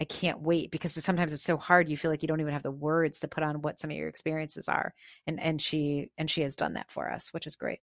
I 0.00 0.04
can't 0.04 0.40
wait 0.40 0.70
because 0.70 0.92
sometimes 1.04 1.32
it's 1.32 1.42
so 1.42 1.58
hard. 1.58 1.90
You 1.90 1.96
feel 1.96 2.10
like 2.10 2.22
you 2.22 2.28
don't 2.28 2.40
even 2.40 2.54
have 2.54 2.62
the 2.62 2.70
words 2.70 3.20
to 3.20 3.28
put 3.28 3.44
on 3.44 3.60
what 3.60 3.78
some 3.78 3.90
of 3.90 3.96
your 3.96 4.08
experiences 4.08 4.66
are. 4.66 4.94
And 5.26 5.38
and 5.38 5.60
she 5.60 6.10
and 6.16 6.30
she 6.30 6.40
has 6.40 6.56
done 6.56 6.72
that 6.72 6.90
for 6.90 7.12
us, 7.12 7.34
which 7.34 7.46
is 7.46 7.54
great. 7.54 7.80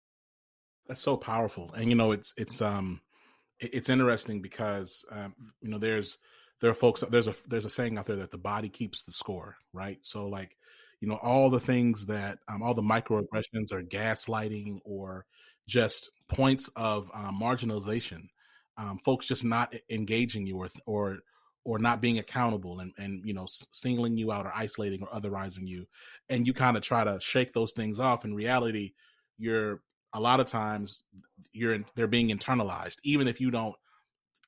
That's 0.87 1.01
so 1.01 1.15
powerful. 1.15 1.71
And 1.73 1.89
you 1.89 1.95
know, 1.95 2.11
it's 2.11 2.33
it's 2.35 2.59
um 2.59 3.01
it's 3.59 3.89
interesting 3.89 4.41
because 4.41 5.05
um, 5.11 5.33
you 5.61 5.69
know 5.69 5.77
there's 5.77 6.17
there 6.61 6.69
are 6.69 6.75
folks 6.75 7.03
there's 7.09 7.27
a 7.27 7.35
there's 7.47 7.65
a 7.65 7.69
saying 7.69 7.97
out 7.97 8.05
there 8.05 8.15
that 8.17 8.31
the 8.31 8.37
body 8.37 8.69
keeps 8.69 9.03
the 9.03 9.11
score, 9.11 9.55
right? 9.73 9.99
So 10.01 10.27
like 10.27 10.57
you 11.01 11.07
know 11.07 11.19
all 11.21 11.49
the 11.49 11.59
things 11.59 12.05
that 12.07 12.39
um, 12.47 12.61
all 12.61 12.73
the 12.73 12.81
microaggressions 12.81 13.71
or 13.71 13.81
gaslighting 13.83 14.79
or 14.85 15.25
just 15.67 16.09
points 16.29 16.69
of 16.75 17.09
um, 17.13 17.39
marginalization, 17.41 18.27
um, 18.77 18.99
folks 19.03 19.25
just 19.25 19.43
not 19.43 19.73
engaging 19.89 20.45
you 20.45 20.57
or 20.57 20.69
or 20.85 21.19
or 21.63 21.79
not 21.79 21.99
being 22.01 22.17
accountable 22.17 22.79
and, 22.79 22.93
and 22.97 23.25
you 23.25 23.33
know 23.33 23.45
singling 23.49 24.17
you 24.17 24.31
out 24.31 24.45
or 24.45 24.53
isolating 24.55 25.03
or 25.03 25.09
otherizing 25.09 25.67
you 25.67 25.85
and 26.29 26.47
you 26.47 26.53
kind 26.53 26.77
of 26.77 26.83
try 26.83 27.03
to 27.03 27.19
shake 27.19 27.51
those 27.51 27.73
things 27.73 27.99
off 27.99 28.23
in 28.23 28.33
reality 28.33 28.93
you're 29.37 29.81
a 30.13 30.19
lot 30.19 30.39
of 30.39 30.47
times 30.47 31.03
you're 31.51 31.77
they're 31.95 32.07
being 32.07 32.29
internalized 32.29 32.97
even 33.03 33.27
if 33.27 33.41
you 33.41 33.51
don't 33.51 33.75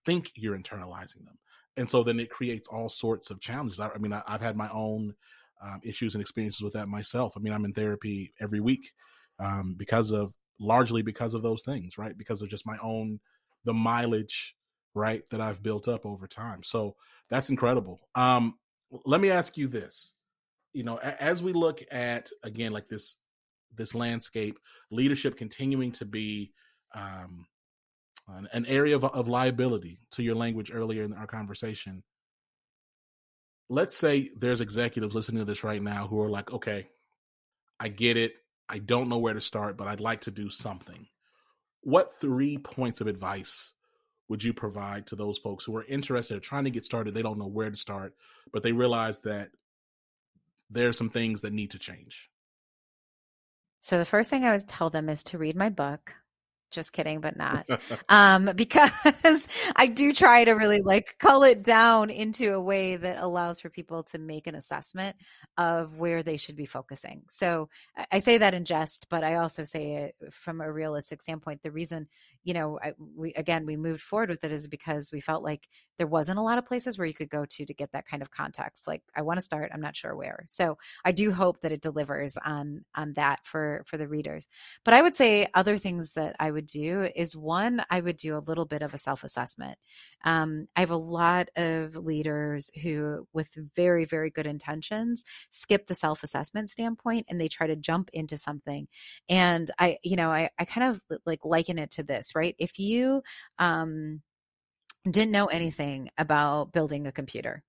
think 0.06 0.32
you're 0.36 0.58
internalizing 0.58 1.26
them. 1.26 1.38
And 1.78 1.90
so 1.90 2.04
then 2.04 2.20
it 2.20 2.30
creates 2.30 2.68
all 2.68 2.90
sorts 2.90 3.30
of 3.30 3.40
challenges. 3.40 3.80
I, 3.80 3.90
I 3.90 3.98
mean 3.98 4.14
I, 4.14 4.24
have 4.28 4.42
had 4.42 4.56
my 4.56 4.70
own 4.70 5.16
um, 5.62 5.82
issues 5.84 6.16
and 6.16 6.22
experiences 6.22 6.62
with 6.62 6.74
that 6.74 6.88
myself. 6.88 7.34
I 7.36 7.40
mean 7.40 7.54
i'm 7.54 7.66
in 7.66 7.74
therapy 7.74 8.34
every 8.40 8.60
week 8.60 8.92
um, 9.40 9.76
because 9.78 10.12
of 10.12 10.34
largely 10.60 11.02
because 11.02 11.34
of 11.34 11.42
those 11.42 11.64
things 11.64 11.98
right? 11.98 12.18
Because 12.18 12.42
of 12.42 12.50
just 12.50 12.66
my 12.66 12.78
own 12.82 13.20
the 13.66 13.74
mileage 13.74 14.56
right 14.96 15.24
that 15.30 15.42
i've 15.42 15.62
built 15.62 15.88
up 15.88 16.06
over 16.06 16.28
time. 16.28 16.64
So 16.64 16.96
that's 17.30 17.50
incredible. 17.50 18.00
Um, 18.16 18.56
let 19.06 19.22
me 19.22 19.30
ask 19.30 19.58
you 19.58 19.68
this: 19.68 20.14
you 20.74 20.84
know, 20.84 20.98
as 20.98 21.44
we 21.44 21.54
look 21.54 21.84
at 21.92 22.30
again, 22.44 22.72
like 22.72 22.88
this 22.88 23.18
this 23.76 23.96
landscape, 23.96 24.60
leadership 24.92 25.38
continuing 25.38 25.92
to 25.94 26.06
be 26.06 26.52
um, 26.94 27.46
an 28.52 28.66
area 28.66 28.96
of, 28.96 29.04
of 29.04 29.28
liability 29.28 30.00
to 30.12 30.24
your 30.24 30.36
language 30.36 30.72
earlier 30.74 31.04
in 31.04 31.14
our 31.14 31.28
conversation. 31.28 32.04
Let's 33.70 33.96
say 33.96 34.32
there's 34.36 34.62
executives 34.62 35.14
listening 35.14 35.40
to 35.40 35.46
this 35.46 35.64
right 35.64 35.82
now 35.82 36.08
who 36.08 36.22
are 36.22 36.30
like, 36.30 36.52
okay, 36.52 36.88
I 37.80 37.90
get 37.90 38.18
it. 38.18 38.40
I 38.68 38.80
don't 38.80 39.10
know 39.10 39.18
where 39.18 39.34
to 39.34 39.42
start, 39.42 39.78
but 39.78 39.88
I'd 39.88 40.00
like 40.00 40.22
to 40.22 40.32
do 40.32 40.50
something. 40.50 41.08
What 41.82 42.20
three 42.20 42.58
points 42.58 43.02
of 43.02 43.08
advice 43.08 43.74
would 44.28 44.44
you 44.44 44.54
provide 44.54 45.08
to 45.08 45.16
those 45.16 45.38
folks 45.38 45.66
who 45.66 45.76
are 45.76 45.86
interested 45.86 46.36
in 46.36 46.42
trying 46.42 46.66
to 46.66 46.70
get 46.72 46.84
started? 46.84 47.14
They 47.14 47.22
don't 47.22 47.40
know 47.40 47.48
where 47.48 47.70
to 47.70 47.76
start, 47.76 48.14
but 48.52 48.64
they 48.64 48.72
realize 48.72 49.20
that 49.22 49.50
there 50.70 50.88
are 50.88 50.94
some 50.94 51.10
things 51.10 51.42
that 51.42 51.54
need 51.54 51.72
to 51.72 51.80
change. 51.80 52.30
So 53.82 53.98
the 53.98 54.06
first 54.06 54.30
thing 54.30 54.46
I 54.46 54.52
would 54.52 54.68
tell 54.68 54.90
them 54.90 55.10
is 55.10 55.24
to 55.26 55.38
read 55.38 55.56
my 55.56 55.70
book. 55.70 56.16
Just 56.72 56.94
kidding, 56.94 57.20
but 57.20 57.36
not. 57.36 57.66
um, 58.10 58.46
because 58.56 59.48
I 59.76 59.88
do 59.88 60.12
try 60.12 60.44
to 60.44 60.52
really 60.54 60.82
like 60.82 61.16
cull 61.20 61.44
it 61.44 61.64
down 61.64 62.10
into 62.10 62.54
a 62.54 62.62
way 62.62 62.96
that 62.96 63.18
allows 63.20 63.60
for 63.60 63.70
people 63.70 64.04
to 64.04 64.20
make 64.20 64.48
an 64.48 64.56
assessment 64.56 65.16
of 65.58 65.98
where 65.98 66.24
they 66.24 66.38
should 66.38 66.56
be 66.56 66.66
focusing. 66.66 67.24
So 67.30 67.70
I 68.12 68.20
say 68.20 68.38
that 68.38 68.54
in 68.54 68.66
jest, 68.66 69.08
but 69.10 69.24
I 69.24 69.36
also 69.36 69.64
say 69.64 69.94
it 70.22 70.34
from 70.34 70.62
a 70.62 70.72
realistic 70.72 71.22
standpoint. 71.22 71.64
The 71.64 71.72
reason, 71.72 72.08
you 72.44 72.54
know, 72.54 72.80
I, 72.82 72.94
we 73.16 73.34
again 73.34 73.66
we 73.66 73.78
moved 73.78 74.02
forward 74.02 74.30
with 74.30 74.44
it 74.44 74.52
is 74.52 74.68
because 74.68 75.12
we 75.12 75.22
felt 75.22 75.44
like 75.44 75.68
there 75.98 76.08
wasn't 76.08 76.40
a 76.40 76.44
lot 76.44 76.58
of 76.58 76.66
places 76.66 76.98
where 76.98 77.08
you 77.08 77.14
could 77.14 77.30
go 77.30 77.46
to 77.46 77.66
to 77.66 77.74
get 77.74 77.92
that 77.92 78.06
kind 78.06 78.22
of 78.22 78.32
context. 78.32 78.88
Like 78.88 79.02
I 79.16 79.22
want 79.22 79.38
to 79.38 79.44
start, 79.44 79.72
I'm 79.74 79.82
not 79.82 79.96
sure 79.96 80.16
where. 80.16 80.46
So 80.48 80.78
I 81.04 81.12
do 81.12 81.32
hope 81.32 81.60
that 81.60 81.72
it 81.72 81.82
delivers 81.82 82.38
on 82.38 82.86
on 82.96 83.14
that 83.14 83.46
for 83.46 83.84
for 83.86 83.98
the 83.98 84.08
readers. 84.08 84.48
But 84.86 84.94
I 84.94 85.02
would 85.02 85.16
say 85.16 85.48
other 85.54 85.78
things 85.78 86.14
that 86.14 86.36
I 86.40 86.52
would 86.52 86.59
do 86.66 87.10
is 87.16 87.36
one, 87.36 87.84
I 87.90 88.02
would 88.02 88.18
do 88.18 88.38
a 88.38 88.40
little 88.40 88.66
bit 88.66 88.82
of 88.82 88.94
a 88.94 88.98
self 88.98 89.24
assessment. 89.24 89.78
Um, 90.24 90.68
I 90.76 90.82
have 90.82 90.92
a 90.92 90.98
lot 90.98 91.50
of 91.56 91.96
leaders 91.96 92.72
who, 92.82 93.28
with 93.34 93.50
very 93.76 94.06
very 94.06 94.30
good 94.30 94.48
intentions, 94.48 95.24
skip 95.50 95.88
the 95.88 95.96
self 95.96 96.24
assessment 96.24 96.70
standpoint 96.70 97.26
and 97.30 97.40
they 97.40 97.48
try 97.48 97.68
to 97.68 97.76
jump 97.76 98.10
into 98.14 98.38
something. 98.38 98.88
And 99.30 99.72
I, 99.80 99.98
you 100.04 100.16
know, 100.16 100.30
I 100.32 100.50
I 100.60 100.66
kind 100.66 100.90
of 100.90 101.02
like 101.26 101.46
liken 101.46 101.80
it 101.80 101.92
to 101.92 102.04
this, 102.04 102.36
right? 102.36 102.56
If 102.60 102.80
you 102.80 103.22
um 103.60 104.22
didn't 105.10 105.32
know 105.32 105.48
anything 105.48 106.10
about 106.18 106.74
building 106.74 107.08
a 107.08 107.12
computer 107.12 107.64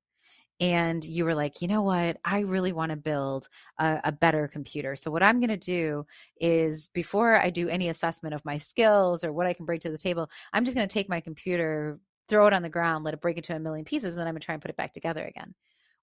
and 0.61 1.03
you 1.05 1.25
were 1.25 1.35
like, 1.35 1.62
you 1.62 1.68
know 1.68 1.83
what, 1.83 2.18
I 2.25 2.40
really 2.40 2.73
want 2.73 2.90
to 2.90 2.96
build 2.96 3.49
a, 3.79 4.01
a, 4.05 4.12
better 4.12 4.46
computer. 4.46 4.94
So, 4.94 5.11
what 5.11 5.23
I'm 5.23 5.40
going 5.40 5.49
to 5.49 5.57
do 5.57 6.07
is 6.38 6.88
before 6.88 7.37
I 7.37 7.51
do 7.51 7.68
any 7.68 7.88
assessment 7.88 8.35
of 8.35 8.44
my 8.44 8.59
skills 8.59 9.25
or 9.25 9.33
what 9.33 9.46
I 9.46 9.55
can 9.55 9.66
bring 9.66 9.81
to 9.81 9.90
the 9.90 9.99
table, 9.99 10.31
I'm 10.53 10.64
just 10.64 10.77
going 10.77 10.87
to 10.87 10.92
take 10.92 11.09
my 11.09 11.20
computer, 11.20 11.99
throw 12.29 12.46
it 12.46 12.53
on 12.53 12.62
the 12.62 12.68
ground, 12.68 13.05
let 13.05 13.14
it 13.14 13.20
break 13.20 13.38
into 13.38 13.57
a 13.57 13.61
million 13.61 13.85
pieces, 13.85 14.14
and 14.14 14.20
then 14.20 14.29
I'm 14.29 14.35
going 14.35 14.40
to 14.40 14.46
try 14.46 14.55
and 14.55 14.62
put 14.62 14.70
it 14.70 14.77
back 14.77 14.92
together 14.92 15.25
again 15.25 15.55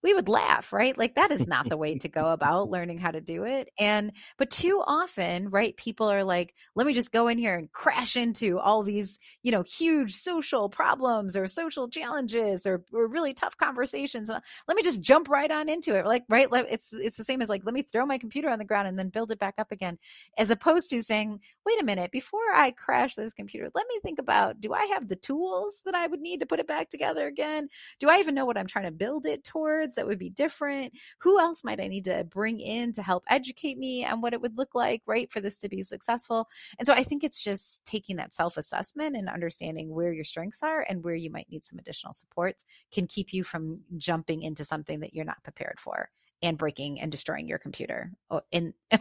we 0.03 0.13
would 0.13 0.29
laugh, 0.29 0.71
right? 0.71 0.97
Like 0.97 1.15
that 1.15 1.31
is 1.31 1.47
not 1.47 1.69
the 1.69 1.77
way 1.77 1.97
to 1.97 2.07
go 2.07 2.27
about 2.31 2.69
learning 2.69 2.99
how 2.99 3.11
to 3.11 3.21
do 3.21 3.43
it. 3.43 3.69
And, 3.79 4.11
but 4.37 4.51
too 4.51 4.83
often, 4.85 5.49
right? 5.49 5.75
People 5.75 6.09
are 6.09 6.23
like, 6.23 6.53
let 6.75 6.87
me 6.87 6.93
just 6.93 7.11
go 7.11 7.27
in 7.27 7.37
here 7.37 7.55
and 7.55 7.71
crash 7.71 8.15
into 8.15 8.59
all 8.59 8.83
these, 8.83 9.19
you 9.43 9.51
know, 9.51 9.63
huge 9.63 10.13
social 10.13 10.69
problems 10.69 11.35
or 11.35 11.47
social 11.47 11.89
challenges 11.89 12.65
or, 12.65 12.83
or 12.93 13.07
really 13.07 13.33
tough 13.33 13.57
conversations. 13.57 14.29
Let 14.29 14.75
me 14.77 14.83
just 14.83 15.01
jump 15.01 15.29
right 15.29 15.49
on 15.49 15.69
into 15.69 15.97
it. 15.97 16.05
Like, 16.05 16.23
right. 16.29 16.47
It's, 16.51 16.93
it's 16.93 17.17
the 17.17 17.23
same 17.23 17.41
as 17.41 17.49
like, 17.49 17.63
let 17.65 17.73
me 17.73 17.81
throw 17.81 18.05
my 18.05 18.17
computer 18.17 18.49
on 18.49 18.59
the 18.59 18.65
ground 18.65 18.87
and 18.87 18.97
then 18.97 19.09
build 19.09 19.31
it 19.31 19.39
back 19.39 19.55
up 19.57 19.71
again, 19.71 19.97
as 20.37 20.49
opposed 20.49 20.89
to 20.91 21.01
saying, 21.01 21.39
wait 21.65 21.81
a 21.81 21.85
minute, 21.85 22.11
before 22.11 22.39
I 22.53 22.71
crash 22.71 23.15
this 23.15 23.33
computer, 23.33 23.69
let 23.73 23.87
me 23.87 23.99
think 24.03 24.19
about, 24.19 24.59
do 24.59 24.73
I 24.73 24.85
have 24.93 25.07
the 25.07 25.15
tools 25.15 25.81
that 25.85 25.95
I 25.95 26.07
would 26.07 26.21
need 26.21 26.39
to 26.39 26.45
put 26.45 26.59
it 26.59 26.67
back 26.67 26.89
together 26.89 27.27
again? 27.27 27.69
Do 27.99 28.09
I 28.09 28.19
even 28.19 28.35
know 28.35 28.45
what 28.45 28.57
I'm 28.57 28.67
trying 28.67 28.85
to 28.85 28.91
build 28.91 29.25
it 29.25 29.43
towards? 29.43 29.86
That 29.95 30.07
would 30.07 30.19
be 30.19 30.29
different? 30.29 30.93
Who 31.19 31.39
else 31.39 31.63
might 31.63 31.81
I 31.81 31.87
need 31.87 32.05
to 32.05 32.23
bring 32.23 32.59
in 32.59 32.91
to 32.93 33.03
help 33.03 33.23
educate 33.29 33.77
me 33.77 34.05
on 34.05 34.21
what 34.21 34.33
it 34.33 34.41
would 34.41 34.57
look 34.57 34.75
like, 34.75 35.01
right, 35.05 35.31
for 35.31 35.41
this 35.41 35.57
to 35.59 35.69
be 35.69 35.81
successful? 35.83 36.47
And 36.79 36.85
so 36.85 36.93
I 36.93 37.03
think 37.03 37.23
it's 37.23 37.43
just 37.43 37.85
taking 37.85 38.17
that 38.17 38.33
self 38.33 38.57
assessment 38.57 39.15
and 39.15 39.29
understanding 39.29 39.93
where 39.93 40.13
your 40.13 40.23
strengths 40.23 40.63
are 40.63 40.85
and 40.87 41.03
where 41.03 41.15
you 41.15 41.29
might 41.29 41.49
need 41.49 41.65
some 41.65 41.79
additional 41.79 42.13
supports 42.13 42.65
can 42.91 43.07
keep 43.07 43.33
you 43.33 43.43
from 43.43 43.81
jumping 43.97 44.41
into 44.41 44.63
something 44.63 44.99
that 45.01 45.13
you're 45.13 45.25
not 45.25 45.43
prepared 45.43 45.79
for 45.79 46.09
and 46.43 46.57
breaking 46.57 47.01
and 47.01 47.11
destroying 47.11 47.47
your 47.47 47.57
computer 47.57 48.11
in 48.51 48.73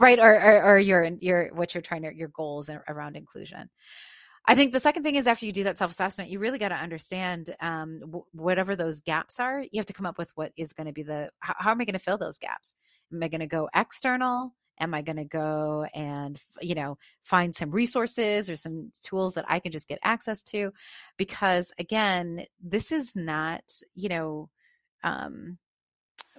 right 0.00 0.18
or, 0.18 0.34
or, 0.34 0.62
or 0.62 0.78
your 0.78 1.04
your 1.20 1.50
what 1.52 1.74
you're 1.74 1.82
trying 1.82 2.02
to 2.02 2.14
your 2.14 2.28
goals 2.28 2.70
around 2.88 3.16
inclusion 3.16 3.68
I 4.46 4.54
think 4.54 4.72
the 4.72 4.80
second 4.80 5.02
thing 5.02 5.16
is 5.16 5.26
after 5.26 5.46
you 5.46 5.52
do 5.52 5.64
that 5.64 5.78
self 5.78 5.90
assessment, 5.90 6.30
you 6.30 6.38
really 6.38 6.58
got 6.58 6.68
to 6.68 6.74
understand 6.74 7.54
um, 7.60 8.00
w- 8.00 8.24
whatever 8.32 8.74
those 8.76 9.00
gaps 9.00 9.38
are. 9.38 9.62
You 9.62 9.78
have 9.78 9.86
to 9.86 9.92
come 9.92 10.06
up 10.06 10.18
with 10.18 10.30
what 10.36 10.52
is 10.56 10.72
going 10.72 10.86
to 10.86 10.92
be 10.92 11.02
the 11.02 11.30
how, 11.40 11.54
how 11.58 11.70
am 11.70 11.80
I 11.80 11.84
going 11.84 11.94
to 11.94 11.98
fill 11.98 12.18
those 12.18 12.38
gaps? 12.38 12.74
Am 13.12 13.22
I 13.22 13.28
going 13.28 13.40
to 13.40 13.46
go 13.46 13.68
external? 13.74 14.54
Am 14.80 14.94
I 14.94 15.02
going 15.02 15.16
to 15.16 15.24
go 15.24 15.86
and 15.92 16.40
you 16.60 16.74
know 16.74 16.98
find 17.22 17.54
some 17.54 17.70
resources 17.70 18.48
or 18.48 18.56
some 18.56 18.92
tools 19.02 19.34
that 19.34 19.44
I 19.48 19.58
can 19.60 19.72
just 19.72 19.88
get 19.88 19.98
access 20.02 20.42
to? 20.44 20.72
Because 21.16 21.72
again, 21.78 22.46
this 22.62 22.92
is 22.92 23.14
not 23.14 23.64
you 23.94 24.08
know 24.08 24.50
um, 25.02 25.58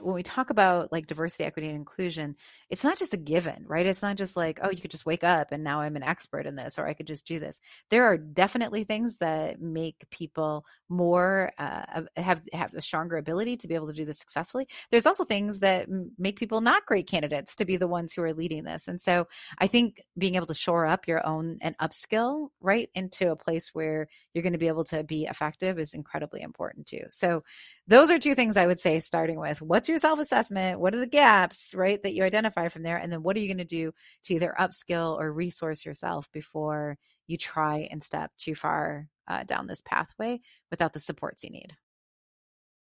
when 0.01 0.15
we 0.15 0.23
talk 0.23 0.49
about 0.49 0.91
like 0.91 1.07
diversity, 1.07 1.43
equity, 1.43 1.67
and 1.67 1.75
inclusion, 1.75 2.35
it's 2.69 2.83
not 2.83 2.97
just 2.97 3.13
a 3.13 3.17
given, 3.17 3.65
right? 3.67 3.85
It's 3.85 4.01
not 4.01 4.17
just 4.17 4.35
like, 4.35 4.59
oh, 4.61 4.69
you 4.69 4.77
could 4.77 4.91
just 4.91 5.05
wake 5.05 5.23
up 5.23 5.51
and 5.51 5.63
now 5.63 5.81
I'm 5.81 5.95
an 5.95 6.03
expert 6.03 6.45
in 6.45 6.55
this, 6.55 6.77
or 6.77 6.87
I 6.87 6.93
could 6.93 7.07
just 7.07 7.25
do 7.25 7.39
this. 7.39 7.59
There 7.89 8.05
are 8.05 8.17
definitely 8.17 8.83
things 8.83 9.17
that 9.17 9.61
make 9.61 10.09
people 10.09 10.65
more 10.87 11.51
uh, 11.57 12.03
have 12.17 12.41
have 12.53 12.73
a 12.73 12.81
stronger 12.81 13.17
ability 13.17 13.57
to 13.57 13.67
be 13.67 13.75
able 13.75 13.87
to 13.87 13.93
do 13.93 14.05
this 14.05 14.19
successfully. 14.19 14.67
There's 14.91 15.05
also 15.05 15.23
things 15.23 15.59
that 15.59 15.87
make 16.17 16.39
people 16.39 16.61
not 16.61 16.85
great 16.85 17.07
candidates 17.07 17.55
to 17.57 17.65
be 17.65 17.77
the 17.77 17.87
ones 17.87 18.13
who 18.13 18.23
are 18.23 18.33
leading 18.33 18.63
this. 18.63 18.87
And 18.87 18.99
so 18.99 19.27
I 19.57 19.67
think 19.67 20.01
being 20.17 20.35
able 20.35 20.47
to 20.47 20.53
shore 20.53 20.85
up 20.85 21.07
your 21.07 21.25
own 21.25 21.57
and 21.61 21.77
upskill 21.77 22.49
right 22.61 22.89
into 22.95 23.31
a 23.31 23.35
place 23.35 23.69
where 23.73 24.07
you're 24.33 24.43
going 24.43 24.53
to 24.53 24.59
be 24.59 24.67
able 24.67 24.83
to 24.85 25.03
be 25.03 25.25
effective 25.25 25.79
is 25.79 25.93
incredibly 25.93 26.41
important 26.41 26.87
too. 26.87 27.03
So 27.09 27.43
those 27.87 28.11
are 28.11 28.17
two 28.17 28.35
things 28.35 28.57
I 28.57 28.67
would 28.67 28.79
say 28.79 28.99
starting 28.99 29.39
with 29.39 29.61
your 29.89 29.97
self 29.99 30.19
assessment? 30.19 30.79
What 30.79 30.95
are 30.95 30.99
the 30.99 31.07
gaps, 31.07 31.73
right, 31.75 32.01
that 32.03 32.13
you 32.13 32.23
identify 32.23 32.67
from 32.67 32.83
there? 32.83 32.97
And 32.97 33.11
then 33.11 33.23
what 33.23 33.35
are 33.35 33.39
you 33.39 33.47
going 33.47 33.57
to 33.57 33.65
do 33.65 33.91
to 34.23 34.33
either 34.33 34.55
upskill 34.59 35.19
or 35.19 35.31
resource 35.31 35.85
yourself 35.85 36.31
before 36.31 36.97
you 37.27 37.37
try 37.37 37.87
and 37.91 38.01
step 38.01 38.31
too 38.37 38.55
far 38.55 39.07
uh, 39.27 39.43
down 39.43 39.67
this 39.67 39.81
pathway 39.81 40.39
without 40.71 40.93
the 40.93 40.99
supports 40.99 41.43
you 41.43 41.49
need? 41.49 41.75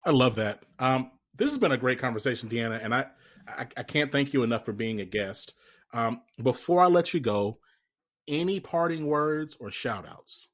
I 0.05 0.11
love 0.11 0.35
that. 0.35 0.63
Um, 0.79 1.11
this 1.35 1.51
has 1.51 1.57
been 1.57 1.71
a 1.71 1.77
great 1.77 1.99
conversation, 1.99 2.49
Deanna, 2.49 2.83
and 2.83 2.93
I, 2.93 3.05
I, 3.47 3.67
I 3.77 3.83
can't 3.83 4.11
thank 4.11 4.33
you 4.33 4.43
enough 4.43 4.65
for 4.65 4.73
being 4.73 5.01
a 5.01 5.05
guest. 5.05 5.55
Um, 5.93 6.21
before 6.41 6.81
I 6.81 6.87
let 6.87 7.13
you 7.13 7.19
go, 7.19 7.59
any 8.27 8.59
parting 8.59 9.05
words 9.05 9.57
or 9.59 9.71
shout 9.71 10.07
outs? 10.07 10.49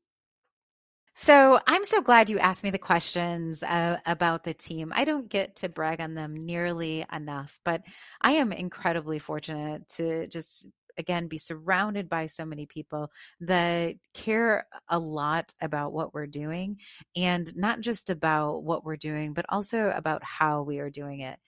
So 1.22 1.60
I'm 1.68 1.84
so 1.84 2.02
glad 2.02 2.32
you 2.32 2.40
asked 2.40 2.64
me 2.64 2.72
the 2.72 2.80
questions 2.80 3.62
uh, 3.62 3.98
about 4.08 4.44
the 4.44 4.56
team. 4.56 4.92
I 4.96 5.06
don't 5.06 5.30
get 5.30 5.56
to 5.58 5.70
brag 5.70 6.02
on 6.02 6.16
them 6.16 6.48
nearly 6.48 7.06
enough, 7.14 7.60
but 7.64 7.84
I 8.22 8.32
am 8.32 8.52
incredibly 8.52 9.20
fortunate 9.20 9.88
to 9.98 10.26
just 10.26 10.68
again 10.98 11.28
be 11.28 11.38
surrounded 11.38 12.10
by 12.10 12.26
so 12.26 12.44
many 12.44 12.66
people 12.66 13.12
that 13.40 13.98
care 14.16 14.66
a 14.90 14.98
lot 14.98 15.54
about 15.62 15.94
what 15.94 16.12
we're 16.12 16.26
doing 16.26 16.78
and 17.16 17.56
not 17.56 17.82
just 17.82 18.10
about 18.10 18.64
what 18.64 18.84
we're 18.84 18.98
doing 18.98 19.34
but 19.34 19.46
also 19.48 19.90
about 19.96 20.22
how 20.24 20.64
we 20.64 20.80
are 20.80 20.90
doing 20.90 21.22
it 21.22 21.40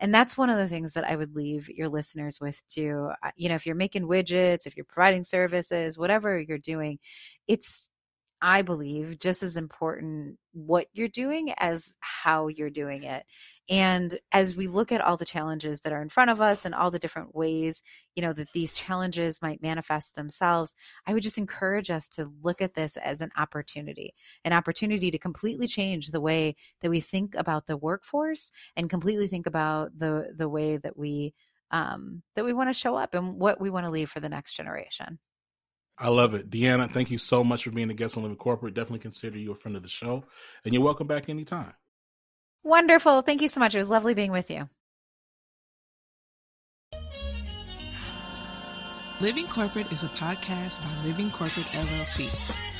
and 0.00 0.12
that's 0.12 0.36
one 0.36 0.50
of 0.50 0.58
the 0.58 0.68
things 0.68 0.92
that 0.92 1.04
i 1.04 1.16
would 1.16 1.34
leave 1.34 1.70
your 1.70 1.88
listeners 1.88 2.40
with 2.42 2.62
too 2.68 3.10
you 3.36 3.48
know 3.48 3.54
if 3.54 3.64
you're 3.64 3.74
making 3.74 4.02
widgets 4.06 4.66
if 4.66 4.76
you're 4.76 4.84
providing 4.84 5.24
services 5.24 5.96
whatever 5.96 6.38
you're 6.38 6.58
doing 6.58 6.98
it's 7.48 7.89
I 8.42 8.62
believe, 8.62 9.18
just 9.18 9.42
as 9.42 9.56
important 9.56 10.38
what 10.52 10.86
you're 10.92 11.08
doing 11.08 11.52
as 11.58 11.94
how 12.00 12.48
you're 12.48 12.70
doing 12.70 13.04
it. 13.04 13.24
And 13.68 14.18
as 14.32 14.56
we 14.56 14.66
look 14.66 14.90
at 14.90 15.00
all 15.00 15.16
the 15.16 15.24
challenges 15.24 15.80
that 15.80 15.92
are 15.92 16.02
in 16.02 16.08
front 16.08 16.30
of 16.30 16.40
us 16.40 16.64
and 16.64 16.74
all 16.74 16.90
the 16.90 16.98
different 16.98 17.34
ways, 17.34 17.82
you 18.16 18.22
know, 18.22 18.32
that 18.32 18.52
these 18.52 18.72
challenges 18.72 19.42
might 19.42 19.62
manifest 19.62 20.14
themselves, 20.14 20.74
I 21.06 21.12
would 21.12 21.22
just 21.22 21.38
encourage 21.38 21.90
us 21.90 22.08
to 22.10 22.32
look 22.42 22.62
at 22.62 22.74
this 22.74 22.96
as 22.96 23.20
an 23.20 23.30
opportunity, 23.36 24.14
an 24.44 24.52
opportunity 24.52 25.10
to 25.10 25.18
completely 25.18 25.68
change 25.68 26.08
the 26.08 26.20
way 26.20 26.56
that 26.80 26.90
we 26.90 27.00
think 27.00 27.34
about 27.36 27.66
the 27.66 27.76
workforce 27.76 28.50
and 28.74 28.90
completely 28.90 29.28
think 29.28 29.46
about 29.46 29.98
the 29.98 30.32
the 30.34 30.48
way 30.48 30.78
that 30.78 30.96
we 30.96 31.34
um, 31.70 32.22
that 32.34 32.44
we 32.44 32.52
want 32.52 32.68
to 32.70 32.74
show 32.74 32.96
up 32.96 33.14
and 33.14 33.38
what 33.38 33.60
we 33.60 33.70
want 33.70 33.86
to 33.86 33.90
leave 33.90 34.10
for 34.10 34.20
the 34.20 34.28
next 34.28 34.54
generation. 34.54 35.18
I 36.00 36.08
love 36.08 36.34
it. 36.34 36.48
Deanna, 36.48 36.90
thank 36.90 37.10
you 37.10 37.18
so 37.18 37.44
much 37.44 37.64
for 37.64 37.70
being 37.70 37.90
a 37.90 37.94
guest 37.94 38.16
on 38.16 38.22
Living 38.22 38.38
Corporate. 38.38 38.72
Definitely 38.72 39.00
consider 39.00 39.38
you 39.38 39.52
a 39.52 39.54
friend 39.54 39.76
of 39.76 39.82
the 39.82 39.88
show. 39.88 40.24
And 40.64 40.72
you're 40.72 40.82
welcome 40.82 41.06
back 41.06 41.28
anytime. 41.28 41.74
Wonderful. 42.64 43.20
Thank 43.20 43.42
you 43.42 43.48
so 43.48 43.60
much. 43.60 43.74
It 43.74 43.78
was 43.78 43.90
lovely 43.90 44.14
being 44.14 44.32
with 44.32 44.50
you. 44.50 44.70
Living 49.20 49.46
Corporate 49.46 49.92
is 49.92 50.02
a 50.02 50.08
podcast 50.08 50.80
by 50.80 51.04
Living 51.04 51.30
Corporate 51.30 51.66
LLC. 51.66 52.30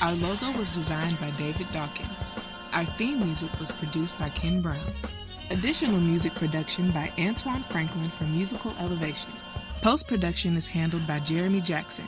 Our 0.01 0.13
logo 0.13 0.51
was 0.57 0.71
designed 0.71 1.19
by 1.19 1.29
David 1.31 1.71
Dawkins. 1.71 2.39
Our 2.73 2.85
theme 2.85 3.19
music 3.19 3.51
was 3.59 3.71
produced 3.71 4.17
by 4.17 4.29
Ken 4.29 4.61
Brown. 4.61 4.79
Additional 5.51 5.99
music 5.99 6.33
production 6.33 6.89
by 6.89 7.11
Antoine 7.19 7.63
Franklin 7.69 8.09
for 8.09 8.23
Musical 8.23 8.73
Elevation. 8.79 9.31
Post 9.83 10.07
production 10.07 10.57
is 10.57 10.65
handled 10.65 11.05
by 11.05 11.19
Jeremy 11.19 11.61
Jackson. 11.61 12.07